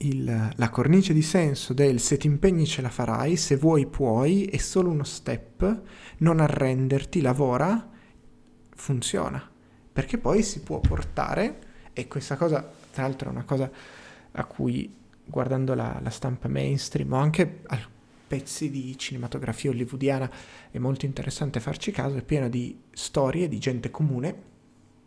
il, 0.00 0.50
la 0.54 0.68
cornice 0.68 1.14
di 1.14 1.22
senso 1.22 1.72
del 1.72 2.00
se 2.00 2.18
ti 2.18 2.26
impegni 2.26 2.66
ce 2.66 2.82
la 2.82 2.90
farai, 2.90 3.36
se 3.36 3.56
vuoi 3.56 3.86
puoi, 3.86 4.44
è 4.44 4.58
solo 4.58 4.90
uno 4.90 5.04
step, 5.04 5.82
non 6.18 6.40
arrenderti, 6.40 7.22
lavora, 7.22 7.88
funziona. 8.74 9.50
Perché 9.92 10.18
poi 10.18 10.42
si 10.42 10.60
può 10.60 10.80
portare, 10.80 11.60
e 11.94 12.06
questa 12.08 12.36
cosa 12.36 12.70
tra 12.92 13.04
l'altro 13.04 13.30
è 13.30 13.32
una 13.32 13.44
cosa 13.44 13.70
a 14.36 14.44
cui 14.44 14.92
guardando 15.24 15.74
la, 15.74 15.98
la 16.02 16.10
stampa 16.10 16.48
mainstream 16.48 17.12
o 17.12 17.16
anche 17.16 17.62
pezzi 18.26 18.70
di 18.70 18.96
cinematografia 18.98 19.70
hollywoodiana 19.70 20.30
è 20.70 20.78
molto 20.78 21.06
interessante 21.06 21.60
farci 21.60 21.90
caso, 21.92 22.16
è 22.16 22.22
pieno 22.22 22.48
di 22.48 22.78
storie 22.92 23.48
di 23.48 23.58
gente 23.58 23.90
comune 23.90 24.54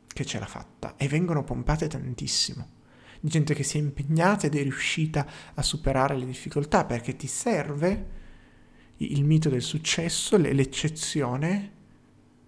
che 0.08 0.26
ce 0.26 0.40
l'ha 0.40 0.46
fatta 0.46 0.96
e 0.98 1.08
vengono 1.08 1.44
pompate 1.44 1.88
tantissimo. 1.88 2.78
Di 3.22 3.30
gente 3.30 3.54
che 3.54 3.64
si 3.64 3.78
è 3.78 3.82
impegnata 3.82 4.48
ed 4.48 4.56
è 4.56 4.62
riuscita 4.62 5.28
a 5.54 5.62
superare 5.62 6.18
le 6.18 6.26
difficoltà 6.26 6.86
perché 6.86 7.16
ti 7.16 7.28
serve 7.28 8.18
il 8.98 9.24
mito 9.24 9.50
del 9.50 9.62
successo, 9.62 10.38
l'eccezione, 10.38 11.72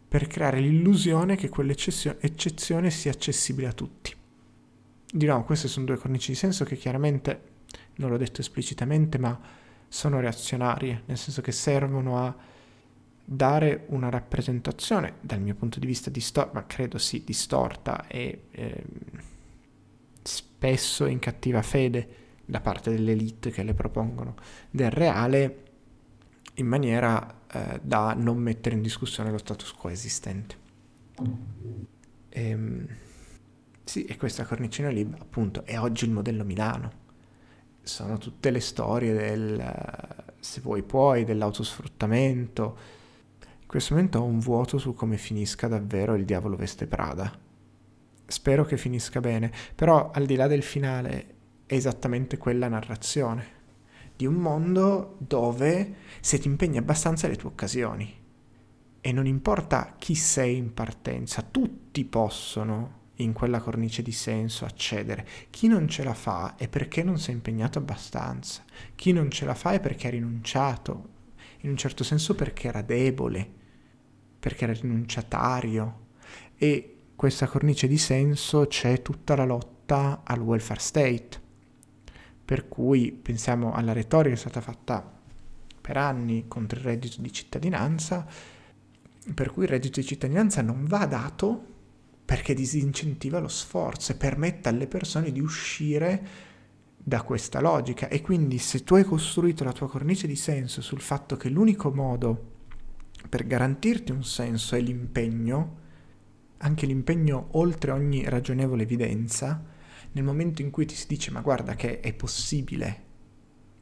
per 0.08 0.28
creare 0.28 0.60
l'illusione 0.60 1.36
che 1.36 1.50
quell'eccezione 1.50 2.90
sia 2.90 3.12
accessibile 3.12 3.68
a 3.68 3.74
tutti. 3.74 4.14
Di 5.14 5.26
nuovo, 5.26 5.44
queste 5.44 5.68
sono 5.68 5.86
due 5.86 5.98
cornici 5.98 6.32
di 6.32 6.38
senso 6.38 6.64
che 6.64 6.78
chiaramente, 6.78 7.42
non 7.96 8.10
l'ho 8.10 8.18
detto 8.18 8.40
esplicitamente, 8.40 9.18
ma 9.18 9.38
sono 9.88 10.22
reazionarie, 10.22 11.04
nel 11.06 11.18
senso 11.18 11.42
che 11.42 11.52
servono 11.52 12.18
a 12.18 12.36
dare 13.24 13.86
una 13.88 14.10
rappresentazione, 14.10 15.16
dal 15.20 15.42
mio 15.42 15.56
punto 15.56 15.80
di 15.80 15.86
vista 15.86 16.10
distorta, 16.10 16.52
ma 16.54 16.66
credo 16.66 16.98
sì, 16.98 17.24
distorta 17.26 18.08
e 18.08 18.44
eh, 18.52 18.84
spesso 20.22 21.06
in 21.06 21.20
cattiva 21.20 21.62
fede 21.62 22.16
da 22.46 22.62
parte 22.62 22.90
dell'elite 22.90 23.52
che 23.52 23.64
le 23.64 23.74
propongono 23.74 24.36
del 24.70 24.92
reale 24.92 25.64
in 26.56 26.68
maniera 26.68 27.42
eh, 27.52 27.80
da 27.82 28.14
non 28.14 28.38
mettere 28.38 28.76
in 28.76 28.82
discussione 28.82 29.32
lo 29.32 29.38
status 29.38 29.72
quo 29.74 29.90
esistente. 29.90 30.56
Ehm, 32.30 32.88
sì, 33.92 34.06
e 34.06 34.16
questa 34.16 34.46
cornicina 34.46 34.88
lì 34.88 35.06
appunto 35.20 35.66
è 35.66 35.78
oggi 35.78 36.06
il 36.06 36.12
modello 36.12 36.46
Milano 36.46 37.00
sono 37.84 38.18
tutte 38.18 38.50
le 38.50 38.62
storie 38.62 39.12
del 39.12 40.34
se 40.40 40.62
vuoi 40.62 40.82
puoi, 40.82 41.26
dell'autosfruttamento. 41.26 42.78
In 43.42 43.68
questo 43.68 43.94
momento 43.94 44.20
ho 44.20 44.24
un 44.24 44.40
vuoto 44.40 44.78
su 44.78 44.94
come 44.94 45.18
finisca 45.18 45.68
davvero 45.68 46.16
il 46.16 46.24
diavolo 46.24 46.56
veste 46.56 46.88
Prada. 46.88 47.38
Spero 48.28 48.64
che 48.64 48.78
finisca 48.78 49.20
bene, 49.20 49.52
però 49.76 50.10
al 50.12 50.26
di 50.26 50.36
là 50.38 50.48
del 50.48 50.64
finale 50.64 51.36
è 51.66 51.74
esattamente 51.74 52.38
quella 52.38 52.70
narrazione 52.70 53.60
di 54.16 54.26
un 54.26 54.36
mondo 54.36 55.18
dove 55.18 55.96
se 56.22 56.40
ti 56.40 56.48
impegni 56.48 56.78
abbastanza 56.78 57.28
le 57.28 57.36
tue 57.36 57.50
occasioni. 57.50 58.20
E 59.02 59.12
non 59.12 59.26
importa 59.26 59.96
chi 59.98 60.16
sei 60.16 60.56
in 60.56 60.74
partenza, 60.74 61.42
tutti 61.42 62.06
possono 62.06 63.00
in 63.16 63.34
quella 63.34 63.60
cornice 63.60 64.02
di 64.02 64.12
senso 64.12 64.66
accedere. 64.66 65.28
Chi 65.50 65.68
non 65.68 65.88
ce 65.88 66.04
la 66.04 66.14
fa 66.14 66.56
è 66.56 66.68
perché 66.68 67.04
non 67.04 67.20
si 67.20 67.32
è 67.32 67.34
impegnato 67.34 67.80
abbastanza. 67.80 68.64
Chi 68.96 69.12
non 69.12 69.30
ce 69.30 69.46
la 69.46 69.54
fa 69.54 69.72
è 69.72 69.80
perché 69.80 70.08
ha 70.08 70.12
rinunciato, 70.12 71.10
in 71.62 71.70
un 71.70 71.78
certo 71.78 72.04
senso 72.04 72.36
perché 72.36 72.68
era 72.68 72.82
debole, 72.82 73.48
perché 74.40 74.64
era 74.64 74.74
rinunciatario. 74.74 76.08
E 76.56 76.96
questa 77.16 77.48
cornice 77.48 77.88
di 77.88 77.98
senso 77.98 78.66
c'è 78.66 79.02
tutta 79.02 79.36
la 79.36 79.46
lotta 79.46 80.22
al 80.24 80.40
welfare 80.40 80.80
state. 80.80 81.40
Per 82.44 82.68
cui 82.68 83.12
pensiamo 83.12 83.74
alla 83.74 83.94
retorica 83.94 84.30
che 84.30 84.36
è 84.36 84.50
stata 84.50 84.62
fatta 84.62 85.20
per 85.80 85.98
anni 85.98 86.46
contro 86.48 86.80
il 86.80 86.86
reddito 86.86 87.22
di 87.22 87.32
cittadinanza, 87.32 88.26
per 89.34 89.52
cui 89.52 89.64
il 89.64 89.70
reddito 89.70 90.00
di 90.00 90.06
cittadinanza 90.06 90.62
non 90.62 90.86
va 90.86 91.06
dato 91.06 91.71
perché 92.32 92.54
disincentiva 92.54 93.40
lo 93.40 93.50
sforzo 93.50 94.14
e 94.14 94.16
permette 94.16 94.70
alle 94.70 94.88
persone 94.88 95.34
di 95.34 95.42
uscire 95.42 96.26
da 96.96 97.24
questa 97.24 97.60
logica. 97.60 98.08
E 98.08 98.22
quindi 98.22 98.58
se 98.58 98.86
tu 98.86 98.96
hai 98.96 99.04
costruito 99.04 99.66
la 99.66 99.74
tua 99.74 99.90
cornice 99.90 100.28
di 100.28 100.38
senso 100.38 100.82
sul 100.82 101.02
fatto 101.02 101.36
che 101.36 101.50
l'unico 101.50 101.92
modo 101.92 102.52
per 103.28 103.46
garantirti 103.46 104.14
un 104.14 104.24
senso 104.24 104.78
è 104.78 104.80
l'impegno, 104.80 105.80
anche 106.60 106.86
l'impegno 106.86 107.50
oltre 107.52 107.92
ogni 107.92 108.24
ragionevole 108.24 108.84
evidenza, 108.84 109.62
nel 110.14 110.24
momento 110.24 110.62
in 110.62 110.70
cui 110.70 110.86
ti 110.86 110.96
si 110.96 111.08
dice 111.08 111.32
ma 111.32 111.42
guarda 111.42 111.76
che 111.76 112.00
è 112.00 112.14
possibile 112.14 113.04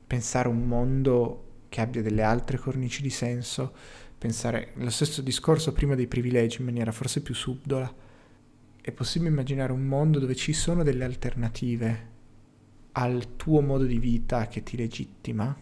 pensare 0.07 0.47
un 0.47 0.65
mondo 0.65 1.65
che 1.69 1.81
abbia 1.81 2.01
delle 2.01 2.23
altre 2.23 2.57
cornici 2.57 3.03
di 3.03 3.11
senso, 3.11 3.71
pensare 4.17 4.71
lo 4.77 4.89
stesso 4.89 5.21
discorso 5.21 5.71
prima 5.71 5.93
dei 5.93 6.07
privilegi 6.07 6.61
in 6.61 6.65
maniera 6.65 6.91
forse 6.91 7.21
più 7.21 7.35
subdola, 7.35 8.07
è 8.89 8.91
possibile 8.91 9.29
immaginare 9.29 9.71
un 9.71 9.85
mondo 9.85 10.19
dove 10.19 10.35
ci 10.35 10.53
sono 10.53 10.83
delle 10.83 11.03
alternative 11.03 12.07
al 12.93 13.35
tuo 13.35 13.61
modo 13.61 13.85
di 13.85 13.99
vita 13.99 14.47
che 14.47 14.63
ti 14.63 14.75
legittima? 14.75 15.55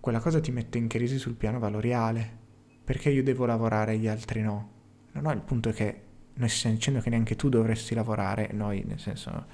Quella 0.00 0.20
cosa 0.20 0.40
ti 0.40 0.50
mette 0.50 0.78
in 0.78 0.88
crisi 0.88 1.18
sul 1.18 1.34
piano 1.34 1.58
valoriale. 1.58 2.40
Perché 2.84 3.10
io 3.10 3.22
devo 3.22 3.46
lavorare 3.46 3.94
e 3.94 3.98
gli 3.98 4.08
altri 4.08 4.42
no? 4.42 4.70
No, 5.12 5.20
no, 5.20 5.30
il 5.32 5.40
punto 5.40 5.68
è 5.68 5.72
che 5.72 6.00
noi 6.34 6.48
stiamo 6.48 6.76
dicendo 6.76 7.00
che 7.00 7.10
neanche 7.10 7.36
tu 7.36 7.48
dovresti 7.48 7.94
lavorare, 7.94 8.50
noi, 8.52 8.82
nel 8.84 8.98
senso, 8.98 9.46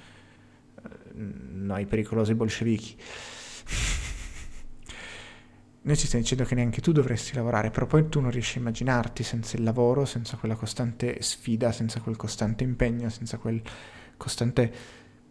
eh, 0.81 0.89
noi 1.13 1.85
pericolosi 1.85 2.33
bolscevichi. 2.33 2.97
Noi 5.81 5.95
ci 5.95 6.07
stiamo 6.07 6.23
dicendo 6.23 6.43
che 6.43 6.55
neanche 6.55 6.81
tu 6.81 6.91
dovresti 6.91 7.35
lavorare, 7.35 7.71
però 7.71 7.85
poi 7.85 8.09
tu 8.09 8.19
non 8.19 8.31
riesci 8.31 8.57
a 8.57 8.61
immaginarti 8.61 9.23
senza 9.23 9.55
il 9.55 9.63
lavoro, 9.63 10.03
senza 10.03 10.35
quella 10.35 10.55
costante 10.55 11.21
sfida, 11.21 11.71
senza 11.71 12.01
quel 12.01 12.17
costante 12.17 12.65
impegno, 12.65 13.07
senza 13.09 13.37
quel 13.37 13.61
costante 14.17 14.73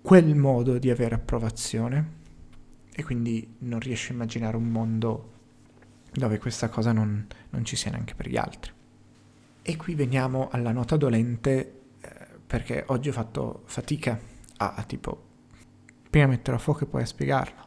quel 0.01 0.35
modo 0.35 0.79
di 0.79 0.89
avere 0.89 1.17
approvazione 1.17 2.17
e 2.95 3.05
quindi 3.05 3.57
non 3.59 3.79
riesci 3.79 4.11
a 4.11 4.15
immaginare 4.15 4.57
un 4.57 4.65
mondo 4.65 5.33
dove 6.11 6.39
questa 6.39 6.71
cosa 6.71 6.93
non, 6.93 7.27
non 7.51 7.65
ci 7.67 7.77
sia 7.77 7.91
neanche 7.91 8.15
per 8.15 8.29
gli 8.29 8.39
altri. 8.39 8.73
E 9.61 9.77
qui 9.77 9.95
veniamo 9.95 10.49
alla 10.51 10.73
nota 10.73 10.97
dolente 10.97 11.81
eh, 12.01 12.27
perché 12.47 12.85
oggi 12.87 13.11
ho 13.11 13.13
fatto 13.13 13.65
fatica 13.67 14.19
a, 14.57 14.75
a 14.77 14.83
tipo 14.85 15.27
prima 16.09 16.27
metterlo 16.27 16.59
a 16.59 16.63
fuoco 16.63 16.85
e 16.85 16.87
poi 16.87 17.03
a 17.03 17.07
spiegarlo. 17.07 17.67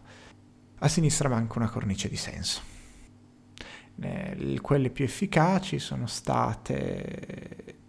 A 0.79 0.87
sinistra 0.87 1.29
manca 1.29 1.59
una 1.59 1.69
cornice 1.69 2.09
di 2.09 2.17
senso 2.17 2.70
Eh, 3.99 4.59
quelle 4.61 4.89
più 4.89 5.05
efficaci 5.05 5.79
sono 5.79 6.07
state 6.07 7.79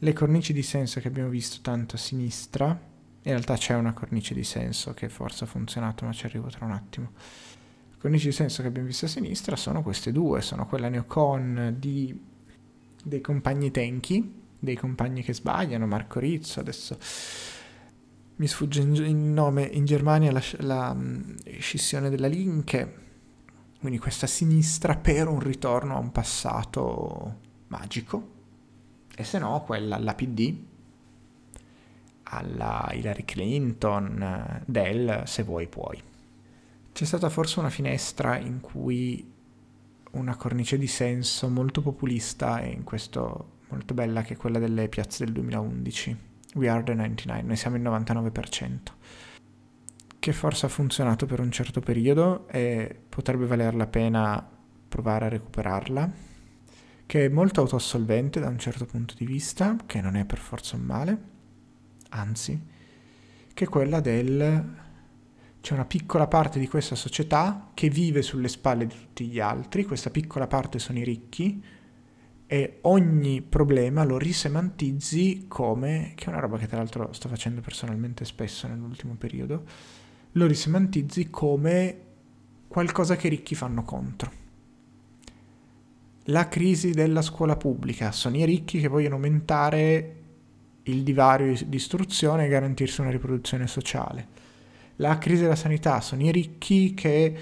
le 0.00 0.12
cornici 0.12 0.52
di 0.52 0.62
senso 0.62 1.00
che 1.00 1.08
abbiamo 1.08 1.28
visto 1.28 1.58
tanto 1.60 1.96
a 1.96 1.98
sinistra. 1.98 2.66
In 2.66 3.32
realtà 3.34 3.56
c'è 3.56 3.74
una 3.74 3.92
cornice 3.92 4.32
di 4.32 4.44
senso 4.44 4.94
che 4.94 5.08
forse 5.08 5.44
ha 5.44 5.46
funzionato, 5.46 6.04
ma 6.04 6.12
ci 6.12 6.26
arrivo 6.26 6.48
tra 6.48 6.64
un 6.64 6.72
attimo. 6.72 7.10
Le 7.90 7.96
cornici 7.98 8.26
di 8.26 8.32
senso 8.32 8.62
che 8.62 8.68
abbiamo 8.68 8.86
visto 8.86 9.06
a 9.06 9.08
sinistra 9.08 9.56
sono 9.56 9.82
queste 9.82 10.12
due, 10.12 10.40
sono 10.40 10.66
quella 10.66 10.88
neocon 10.88 11.74
di, 11.78 12.18
dei 13.02 13.20
compagni 13.20 13.70
Tenchi, 13.70 14.36
dei 14.58 14.76
compagni 14.76 15.22
che 15.22 15.34
sbagliano, 15.34 15.86
Marco 15.86 16.20
Rizzo, 16.20 16.60
adesso 16.60 16.96
mi 18.36 18.46
sfugge 18.46 18.82
il 18.82 19.14
nome, 19.14 19.64
in 19.64 19.84
Germania 19.84 20.30
la, 20.30 20.42
la 20.58 20.90
um, 20.90 21.34
scissione 21.58 22.08
della 22.08 22.28
Linke, 22.28 23.06
quindi 23.80 23.98
questa 23.98 24.26
sinistra 24.26 24.96
per 24.96 25.28
un 25.28 25.40
ritorno 25.40 25.94
a 25.94 25.98
un 25.98 26.10
passato 26.10 27.36
magico, 27.68 28.36
e 29.14 29.24
se 29.24 29.38
no 29.38 29.62
quella 29.62 29.96
alla 29.96 30.14
PD, 30.14 30.64
alla 32.24 32.90
Hillary 32.92 33.24
Clinton, 33.24 34.62
del 34.66 35.22
se 35.24 35.42
vuoi 35.42 35.66
puoi. 35.66 36.02
C'è 36.92 37.04
stata 37.04 37.30
forse 37.30 37.60
una 37.60 37.70
finestra 37.70 38.38
in 38.38 38.60
cui 38.60 39.32
una 40.12 40.36
cornice 40.36 40.78
di 40.78 40.86
senso 40.86 41.48
molto 41.48 41.80
populista 41.82 42.60
e 42.60 42.70
in 42.70 42.84
questo 42.84 43.56
molto 43.68 43.94
bella 43.94 44.22
che 44.22 44.34
è 44.34 44.36
quella 44.36 44.58
delle 44.58 44.88
piazze 44.88 45.24
del 45.24 45.34
2011 45.34 46.26
We 46.54 46.68
are 46.68 46.82
the 46.82 46.94
99, 46.94 47.42
noi 47.42 47.56
siamo 47.56 47.76
il 47.76 47.82
99%, 47.82 48.78
che 50.28 50.34
forse 50.34 50.66
ha 50.66 50.68
funzionato 50.68 51.24
per 51.24 51.40
un 51.40 51.50
certo 51.50 51.80
periodo 51.80 52.46
e 52.48 52.94
potrebbe 53.08 53.46
valer 53.46 53.74
la 53.74 53.86
pena 53.86 54.46
provare 54.86 55.24
a 55.24 55.28
recuperarla, 55.30 56.12
che 57.06 57.24
è 57.24 57.28
molto 57.30 57.62
autoassolvente 57.62 58.38
da 58.38 58.48
un 58.48 58.58
certo 58.58 58.84
punto 58.84 59.14
di 59.16 59.24
vista, 59.24 59.74
che 59.86 60.02
non 60.02 60.16
è 60.16 60.26
per 60.26 60.36
forza 60.36 60.76
un 60.76 60.82
male, 60.82 61.18
anzi, 62.10 62.62
che 63.54 63.64
è 63.64 63.68
quella 63.68 64.00
del... 64.00 64.76
c'è 65.62 65.72
una 65.72 65.86
piccola 65.86 66.26
parte 66.26 66.58
di 66.58 66.68
questa 66.68 66.94
società 66.94 67.70
che 67.72 67.88
vive 67.88 68.20
sulle 68.20 68.48
spalle 68.48 68.84
di 68.84 68.94
tutti 68.94 69.28
gli 69.28 69.40
altri, 69.40 69.86
questa 69.86 70.10
piccola 70.10 70.46
parte 70.46 70.78
sono 70.78 70.98
i 70.98 71.04
ricchi, 71.04 71.64
e 72.46 72.80
ogni 72.82 73.40
problema 73.40 74.04
lo 74.04 74.18
risemantizzi 74.18 75.46
come, 75.48 76.12
che 76.14 76.26
è 76.26 76.28
una 76.28 76.40
roba 76.40 76.58
che 76.58 76.66
tra 76.66 76.76
l'altro 76.76 77.14
sto 77.14 77.28
facendo 77.28 77.62
personalmente 77.62 78.26
spesso 78.26 78.68
nell'ultimo 78.68 79.14
periodo, 79.14 79.64
lo 80.32 80.46
risemantizzi 80.46 81.30
come 81.30 82.00
qualcosa 82.68 83.16
che 83.16 83.26
i 83.26 83.30
ricchi 83.30 83.54
fanno 83.54 83.82
contro. 83.82 84.46
La 86.24 86.48
crisi 86.48 86.90
della 86.90 87.22
scuola 87.22 87.56
pubblica, 87.56 88.12
sono 88.12 88.36
i 88.36 88.44
ricchi 88.44 88.80
che 88.80 88.88
vogliono 88.88 89.14
aumentare 89.14 90.14
il 90.82 91.02
divario 91.02 91.54
di 91.66 91.76
istruzione 91.76 92.44
e 92.44 92.48
garantirsi 92.48 93.00
una 93.00 93.10
riproduzione 93.10 93.66
sociale. 93.66 94.46
La 94.96 95.16
crisi 95.18 95.42
della 95.42 95.56
sanità, 95.56 96.00
sono 96.00 96.22
i 96.22 96.32
ricchi 96.32 96.92
che 96.92 97.36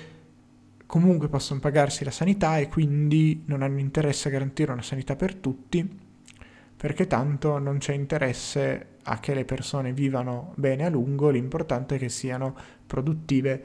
comunque 0.87 1.29
possono 1.29 1.59
pagarsi 1.59 2.05
la 2.05 2.11
sanità 2.11 2.59
e 2.59 2.69
quindi 2.69 3.43
non 3.47 3.63
hanno 3.63 3.81
interesse 3.81 4.29
a 4.29 4.31
garantire 4.31 4.73
una 4.73 4.83
sanità 4.83 5.17
per 5.17 5.35
tutti 5.35 6.05
perché 6.77 7.07
tanto 7.07 7.59
non 7.59 7.79
c'è 7.79 7.95
interesse 7.95 8.87
a 9.09 9.19
che 9.21 9.35
le 9.35 9.45
persone 9.45 9.93
vivano 9.93 10.53
bene 10.57 10.85
a 10.85 10.89
lungo, 10.89 11.31
l'importante 11.31 11.97
è 11.97 11.99
che 11.99 12.09
siano 12.09 12.55
produttive 12.87 13.65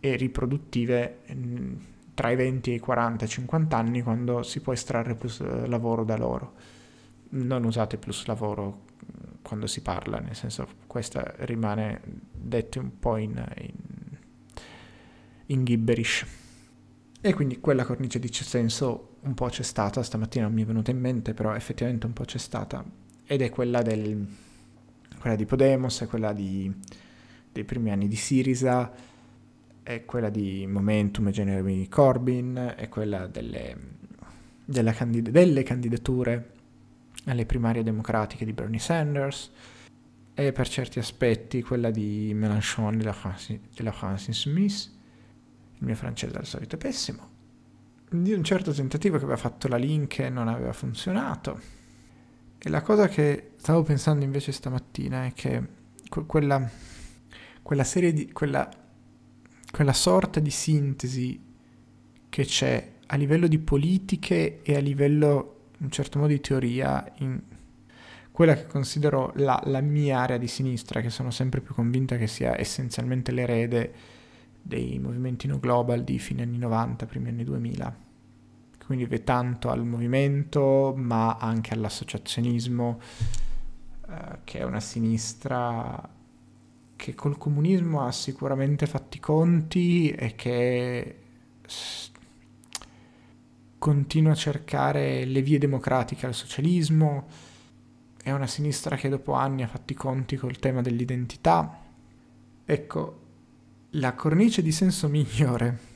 e 0.00 0.16
riproduttive 0.16 1.20
mm, 1.32 1.74
tra 2.14 2.30
i 2.30 2.36
20 2.36 2.70
e 2.70 2.74
i 2.74 2.78
40 2.78 3.26
50 3.26 3.76
anni 3.76 4.02
quando 4.02 4.42
si 4.42 4.60
può 4.60 4.72
estrarre 4.72 5.14
plus 5.14 5.40
eh, 5.40 5.66
lavoro 5.66 6.04
da 6.04 6.16
loro. 6.16 6.52
Non 7.30 7.64
usate 7.64 7.96
plus 7.96 8.26
lavoro 8.26 8.82
mm, 9.04 9.34
quando 9.42 9.66
si 9.66 9.82
parla, 9.82 10.18
nel 10.18 10.34
senso 10.34 10.66
questa 10.86 11.34
rimane 11.38 12.00
detto 12.32 12.80
un 12.80 12.98
po' 12.98 13.16
in, 13.16 13.44
in 13.58 13.94
in 15.46 15.64
gibberish. 15.64 16.24
E 17.20 17.32
quindi 17.32 17.58
quella 17.58 17.84
cornice 17.84 18.18
di 18.18 18.30
senso 18.32 19.16
un 19.20 19.34
po' 19.34 19.48
c'è 19.48 19.62
stata, 19.62 20.02
stamattina 20.02 20.44
non 20.44 20.54
mi 20.54 20.62
è 20.62 20.66
venuta 20.66 20.90
in 20.90 21.00
mente, 21.00 21.32
però 21.32 21.54
effettivamente 21.54 22.06
un 22.06 22.12
po' 22.12 22.24
c'è 22.24 22.38
stata, 22.38 22.84
ed 23.26 23.42
è 23.42 23.50
quella, 23.50 23.82
del, 23.82 24.26
quella 25.18 25.36
di 25.36 25.46
Podemos, 25.46 26.00
è 26.00 26.06
quella 26.06 26.32
di, 26.32 26.72
dei 27.52 27.64
primi 27.64 27.90
anni 27.90 28.08
di 28.08 28.16
Sirisa, 28.16 28.92
è 29.82 30.04
quella 30.04 30.30
di 30.30 30.66
Momentum 30.66 31.28
e 31.28 31.30
Jeremy 31.32 31.88
Corbyn, 31.88 32.74
è 32.76 32.88
quella 32.88 33.26
delle, 33.26 33.76
candid- 34.92 35.30
delle 35.30 35.62
candidature 35.62 36.50
alle 37.26 37.46
primarie 37.46 37.82
democratiche 37.82 38.44
di 38.44 38.52
Bernie 38.52 38.78
Sanders, 38.78 39.50
e 40.34 40.52
per 40.52 40.68
certi 40.68 40.98
aspetti 40.98 41.62
quella 41.62 41.90
di 41.90 42.32
Mélenchon 42.34 42.94
e 42.94 43.60
della 43.74 43.92
Francis 43.92 44.40
Smith, 44.42 44.90
il 45.78 45.86
mio 45.86 45.94
francese 45.94 46.36
al 46.36 46.44
solito 46.44 46.74
è 46.74 46.78
pessimo, 46.78 47.30
di 48.10 48.32
un 48.32 48.42
certo 48.42 48.72
tentativo 48.72 49.16
che 49.16 49.24
aveva 49.24 49.38
fatto 49.38 49.68
la 49.68 49.76
link 49.76 50.18
e 50.18 50.28
non 50.30 50.48
aveva 50.48 50.72
funzionato. 50.72 51.82
E 52.66 52.70
la 52.70 52.80
cosa 52.80 53.08
che 53.08 53.50
stavo 53.56 53.82
pensando 53.82 54.24
invece 54.24 54.50
stamattina 54.50 55.26
è 55.26 55.34
che 55.34 55.62
que- 56.08 56.24
quella, 56.24 56.66
quella 57.60 57.84
serie 57.84 58.14
di... 58.14 58.32
Quella, 58.32 58.66
quella 59.70 59.92
sorta 59.92 60.40
di 60.40 60.48
sintesi 60.48 61.38
che 62.30 62.44
c'è 62.46 62.92
a 63.06 63.16
livello 63.16 63.48
di 63.48 63.58
politiche 63.58 64.62
e 64.62 64.76
a 64.76 64.80
livello, 64.80 65.72
in 65.76 65.84
un 65.84 65.90
certo 65.90 66.18
modo, 66.18 66.32
di 66.32 66.40
teoria, 66.40 67.04
in 67.18 67.38
quella 68.30 68.54
che 68.54 68.66
considero 68.66 69.32
la, 69.36 69.60
la 69.66 69.82
mia 69.82 70.20
area 70.20 70.38
di 70.38 70.48
sinistra, 70.48 71.02
che 71.02 71.10
sono 71.10 71.30
sempre 71.30 71.60
più 71.60 71.74
convinta 71.74 72.16
che 72.16 72.26
sia 72.26 72.58
essenzialmente 72.58 73.30
l'erede 73.30 73.92
dei 74.62 74.98
movimenti 74.98 75.46
no 75.46 75.58
global 75.60 76.02
di 76.02 76.18
fine 76.18 76.42
anni 76.42 76.56
90, 76.56 77.04
primi 77.04 77.28
anni 77.28 77.44
2000. 77.44 78.03
Quindi 78.86 79.06
ve 79.06 79.24
tanto 79.24 79.70
al 79.70 79.84
movimento, 79.84 80.92
ma 80.96 81.36
anche 81.36 81.72
all'associazionismo, 81.72 83.00
eh, 84.08 84.38
che 84.44 84.58
è 84.58 84.62
una 84.64 84.80
sinistra 84.80 86.08
che 86.96 87.14
col 87.14 87.38
comunismo 87.38 88.06
ha 88.06 88.12
sicuramente 88.12 88.86
fatti 88.86 89.16
i 89.16 89.20
conti 89.20 90.10
e 90.10 90.34
che 90.34 91.18
s- 91.66 92.10
continua 93.78 94.32
a 94.32 94.34
cercare 94.34 95.24
le 95.24 95.42
vie 95.42 95.58
democratiche 95.58 96.26
al 96.26 96.34
socialismo. 96.34 97.26
È 98.22 98.30
una 98.32 98.46
sinistra 98.46 98.96
che 98.96 99.08
dopo 99.08 99.32
anni 99.32 99.62
ha 99.62 99.66
fatto 99.66 99.92
i 99.92 99.96
conti 99.96 100.36
col 100.36 100.58
tema 100.58 100.82
dell'identità. 100.82 101.82
Ecco, 102.64 103.20
la 103.90 104.14
cornice 104.14 104.62
di 104.62 104.72
senso 104.72 105.08
migliore 105.08 105.92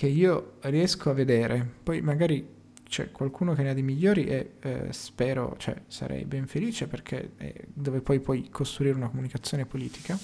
che 0.00 0.06
io 0.06 0.52
riesco 0.60 1.10
a 1.10 1.12
vedere, 1.12 1.62
poi 1.82 2.00
magari 2.00 2.48
c'è 2.88 3.12
qualcuno 3.12 3.52
che 3.52 3.62
ne 3.62 3.68
ha 3.68 3.74
di 3.74 3.82
migliori 3.82 4.24
e 4.24 4.52
eh, 4.58 4.86
spero, 4.92 5.56
cioè 5.58 5.76
sarei 5.88 6.24
ben 6.24 6.46
felice 6.46 6.86
perché 6.86 7.32
è 7.36 7.52
dove 7.66 8.00
poi 8.00 8.18
puoi 8.20 8.48
costruire 8.48 8.96
una 8.96 9.10
comunicazione 9.10 9.66
politica, 9.66 10.18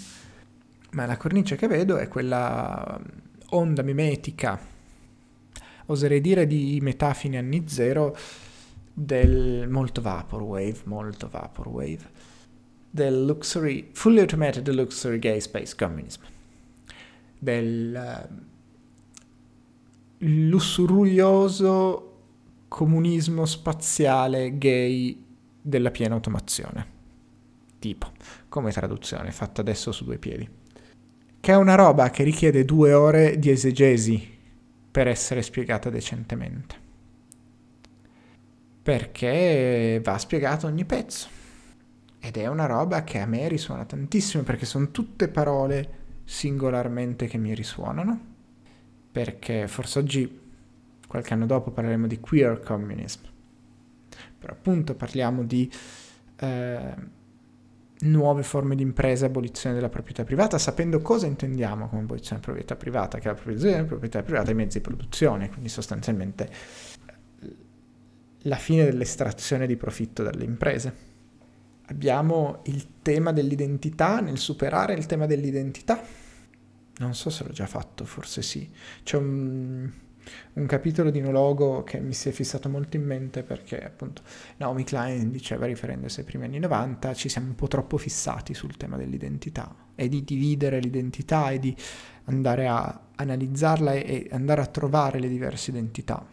ma 0.93 1.05
la 1.05 1.19
cornice 1.19 1.57
che 1.57 1.67
vedo 1.67 1.99
è 1.99 2.09
quella 2.09 2.99
mm, 2.99 3.19
onda 3.51 3.83
mimetica, 3.83 4.59
oserei 5.85 6.23
dire 6.23 6.47
di 6.47 6.79
metà 6.81 7.13
fine 7.13 7.37
anni 7.37 7.65
zero, 7.69 8.17
del 8.95 9.69
molto 9.69 10.01
vaporwave, 10.01 10.79
molto 10.85 11.29
vaporwave, 11.29 12.11
del 12.89 13.27
luxury, 13.27 13.91
fully 13.93 14.21
automated 14.21 14.67
luxury 14.69 15.19
gay 15.19 15.39
space 15.39 15.77
communism. 15.77 16.23
Del 17.39 17.95
eh, 17.95 18.55
lussurioso 20.19 22.03
comunismo 22.69 23.45
spaziale 23.45 24.59
gay 24.59 25.25
della 25.61 25.91
piena 25.91 26.15
automazione. 26.15 26.95
Tipo, 27.79 28.13
come 28.49 28.73
traduzione, 28.73 29.31
fatta 29.31 29.61
adesso 29.61 29.93
su 29.93 30.05
due 30.05 30.19
piedi. 30.19 30.49
Che 31.39 31.53
è 31.53 31.57
una 31.57 31.75
roba 31.75 32.11
che 32.11 32.25
richiede 32.25 32.65
due 32.65 32.93
ore 32.93 33.39
di 33.39 33.51
esegesi 33.51 34.35
per 34.91 35.09
essere 35.09 35.43
spiegata 35.43 35.91
decentemente. 35.91 36.75
Perché 38.83 40.01
va 40.03 40.19
spiegato 40.19 40.67
ogni 40.67 40.85
pezzo. 40.85 41.29
Ed 42.19 42.37
è 42.37 42.47
una 42.47 42.67
roba 42.67 43.05
che 43.05 43.21
a 43.21 43.27
me 43.27 43.47
risuona 43.49 43.85
tantissimo 43.85 44.43
perché 44.43 44.65
sono 44.65 44.91
tutte 44.91 45.29
parole 45.29 46.05
singolarmente 46.25 47.27
che 47.27 47.39
mi 47.39 47.55
risuonano, 47.55 48.36
perché 49.17 49.67
forse 49.67 49.99
oggi, 49.99 50.41
qualche 51.09 51.33
anno 51.33 51.47
dopo, 51.47 51.71
parleremo 51.71 52.07
di 52.07 52.21
queer 52.21 52.61
communism, 52.61 53.21
però 54.39 54.53
appunto 54.53 54.95
parliamo 54.95 55.43
di 55.43 55.73
eh, 56.37 56.95
nuove 58.01 58.43
forme 58.43 58.75
di 58.75 58.83
impresa, 58.83 59.25
abolizione 59.25 59.75
della 59.75 59.89
proprietà 59.89 60.23
privata, 60.23 60.59
sapendo 60.59 61.01
cosa 61.01 61.25
intendiamo 61.25 61.89
come 61.89 62.03
abolizione 62.03 62.43
della 62.43 62.53
proprietà 62.53 62.77
privata, 62.77 63.19
che 63.19 63.31
è 63.31 63.33
la 63.33 63.41
proprietà, 63.41 63.85
proprietà 63.85 64.23
privata 64.23 64.45
dei 64.45 64.55
mezzi 64.55 64.81
di 64.81 64.85
produzione, 64.85 65.49
quindi 65.49 65.71
sostanzialmente 65.71 66.51
la 68.43 68.57
fine 68.57 68.85
dell'estrazione 68.85 69.67
di 69.67 69.77
profitto 69.79 70.25
dalle 70.25 70.45
imprese. 70.45 70.95
Abbiamo 71.87 72.61
il 72.65 73.01
tema 73.01 73.33
dell'identità, 73.33 74.21
nel 74.21 74.37
superare 74.37 74.93
il 74.93 75.07
tema 75.07 75.25
dell'identità. 75.25 76.26
Non 76.99 77.15
so 77.15 77.29
se 77.31 77.45
l'ho 77.45 77.53
già 77.53 77.67
fatto, 77.67 78.05
forse 78.05 78.41
sì. 78.41 78.71
C'è 79.03 79.17
un, 79.17 79.91
un 80.55 80.67
capitolo 80.67 81.11
di 81.11 81.21
Nologo 81.21 81.83
che 81.83 82.01
mi 82.01 82.15
si 82.15 82.29
è 82.29 82.33
fissato 82.33 82.69
molto 82.69 82.97
in 82.97 83.05
mente 83.05 83.43
perché 83.43 83.85
appunto 83.85 84.23
Naomi 84.57 84.85
Klein 84.85 85.31
diceva 85.31 85.67
riferendosi 85.67 86.21
ai 86.21 86.27
primi 86.27 86.45
anni 86.45 86.59
90 86.59 87.15
ci 87.15 87.29
siamo 87.29 87.49
un 87.49 87.55
po' 87.55 87.69
troppo 87.69 87.99
fissati 87.99 88.55
sul 88.55 88.77
tema 88.77 88.97
dell'identità 88.97 89.75
e 89.95 90.09
di 90.09 90.25
dividere 90.25 90.81
l'identità 90.81 91.51
e 91.51 91.59
di 91.59 91.77
andare 92.25 92.67
a 92.67 93.01
analizzarla 93.15 93.93
e 93.93 94.29
andare 94.31 94.61
a 94.63 94.67
trovare 94.67 95.21
le 95.21 95.29
diverse 95.29 95.71
identità. 95.71 96.27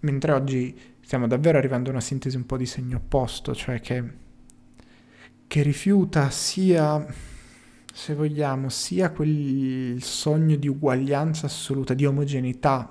Mentre 0.00 0.32
oggi 0.32 0.76
stiamo 1.00 1.26
davvero 1.26 1.58
arrivando 1.58 1.88
a 1.88 1.92
una 1.92 2.00
sintesi 2.00 2.36
un 2.36 2.46
po' 2.46 2.56
di 2.56 2.66
segno 2.66 2.96
opposto, 2.96 3.54
cioè 3.54 3.80
che, 3.80 4.04
che 5.46 5.62
rifiuta 5.62 6.30
sia 6.30 7.04
se 7.92 8.14
vogliamo, 8.14 8.70
sia 8.70 9.10
quel 9.10 10.02
sogno 10.02 10.56
di 10.56 10.66
uguaglianza 10.66 11.46
assoluta, 11.46 11.92
di 11.92 12.06
omogeneità 12.06 12.88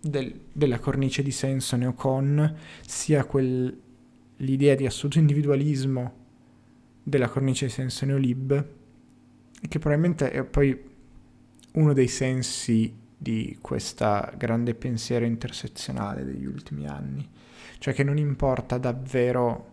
del, 0.00 0.40
della 0.52 0.78
cornice 0.78 1.22
di 1.22 1.30
senso 1.30 1.76
neocon, 1.76 2.54
sia 2.86 3.24
quel, 3.24 3.80
l'idea 4.36 4.74
di 4.74 4.84
assoluto 4.84 5.18
individualismo 5.18 6.22
della 7.02 7.28
cornice 7.28 7.66
di 7.66 7.72
senso 7.72 8.04
neolib, 8.04 8.68
che 9.66 9.78
probabilmente 9.78 10.30
è 10.30 10.44
poi 10.44 10.78
uno 11.72 11.92
dei 11.94 12.08
sensi 12.08 12.94
di 13.16 13.56
questo 13.62 14.30
grande 14.36 14.74
pensiero 14.74 15.24
intersezionale 15.24 16.22
degli 16.22 16.44
ultimi 16.44 16.86
anni, 16.86 17.26
cioè 17.78 17.94
che 17.94 18.04
non 18.04 18.18
importa 18.18 18.76
davvero 18.76 19.72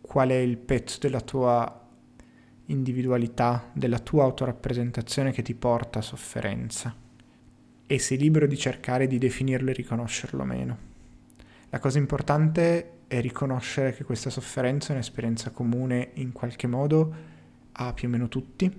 qual 0.00 0.30
è 0.30 0.34
il 0.34 0.58
pezzo 0.58 0.98
della 1.00 1.20
tua 1.20 1.81
individualità, 2.66 3.70
della 3.72 3.98
tua 3.98 4.24
autorappresentazione 4.24 5.32
che 5.32 5.42
ti 5.42 5.54
porta 5.54 5.98
a 5.98 6.02
sofferenza 6.02 6.94
e 7.86 7.98
sei 7.98 8.18
libero 8.18 8.46
di 8.46 8.56
cercare 8.56 9.06
di 9.06 9.18
definirlo 9.18 9.70
e 9.70 9.74
riconoscerlo 9.74 10.44
meno. 10.44 10.90
La 11.70 11.78
cosa 11.78 11.98
importante 11.98 13.00
è 13.06 13.20
riconoscere 13.20 13.94
che 13.94 14.04
questa 14.04 14.30
sofferenza 14.30 14.88
è 14.88 14.92
un'esperienza 14.92 15.50
comune 15.50 16.10
in 16.14 16.32
qualche 16.32 16.66
modo 16.66 17.14
a 17.72 17.92
più 17.92 18.08
o 18.08 18.10
meno 18.10 18.28
tutti 18.28 18.70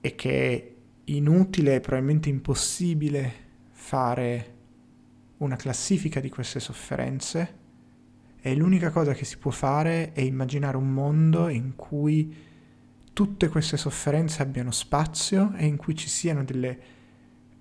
e 0.00 0.14
che 0.14 0.52
è 0.52 0.74
inutile 1.04 1.76
e 1.76 1.80
probabilmente 1.80 2.28
impossibile 2.28 3.32
fare 3.70 4.54
una 5.38 5.56
classifica 5.56 6.20
di 6.20 6.28
queste 6.28 6.60
sofferenze 6.60 7.64
e 8.40 8.54
l'unica 8.54 8.90
cosa 8.90 9.12
che 9.12 9.24
si 9.24 9.38
può 9.38 9.50
fare 9.50 10.12
è 10.12 10.20
immaginare 10.20 10.76
un 10.76 10.92
mondo 10.92 11.48
in 11.48 11.74
cui 11.74 12.34
tutte 13.12 13.48
queste 13.48 13.76
sofferenze 13.76 14.42
abbiano 14.42 14.70
spazio 14.70 15.54
e 15.56 15.66
in 15.66 15.76
cui 15.76 15.94
ci 15.94 16.08
siano 16.08 16.44
delle 16.44 16.78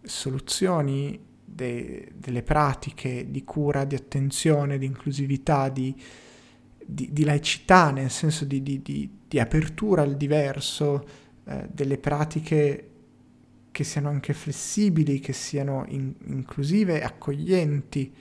soluzioni, 0.03 1.19
de, 1.43 2.11
delle 2.15 2.43
pratiche 2.43 3.29
di 3.29 3.43
cura, 3.43 3.85
di 3.85 3.95
attenzione, 3.95 4.77
di 4.77 4.85
inclusività, 4.85 5.69
di, 5.69 5.95
di, 6.85 7.09
di 7.11 7.23
laicità, 7.23 7.91
nel 7.91 8.11
senso 8.11 8.45
di, 8.45 8.61
di 8.61 9.39
apertura 9.39 10.01
al 10.01 10.17
diverso, 10.17 11.07
eh, 11.45 11.67
delle 11.71 11.97
pratiche 11.97 12.89
che 13.71 13.83
siano 13.83 14.09
anche 14.09 14.33
flessibili, 14.33 15.19
che 15.19 15.33
siano 15.33 15.85
in, 15.87 16.13
inclusive, 16.27 17.01
accoglienti 17.01 18.13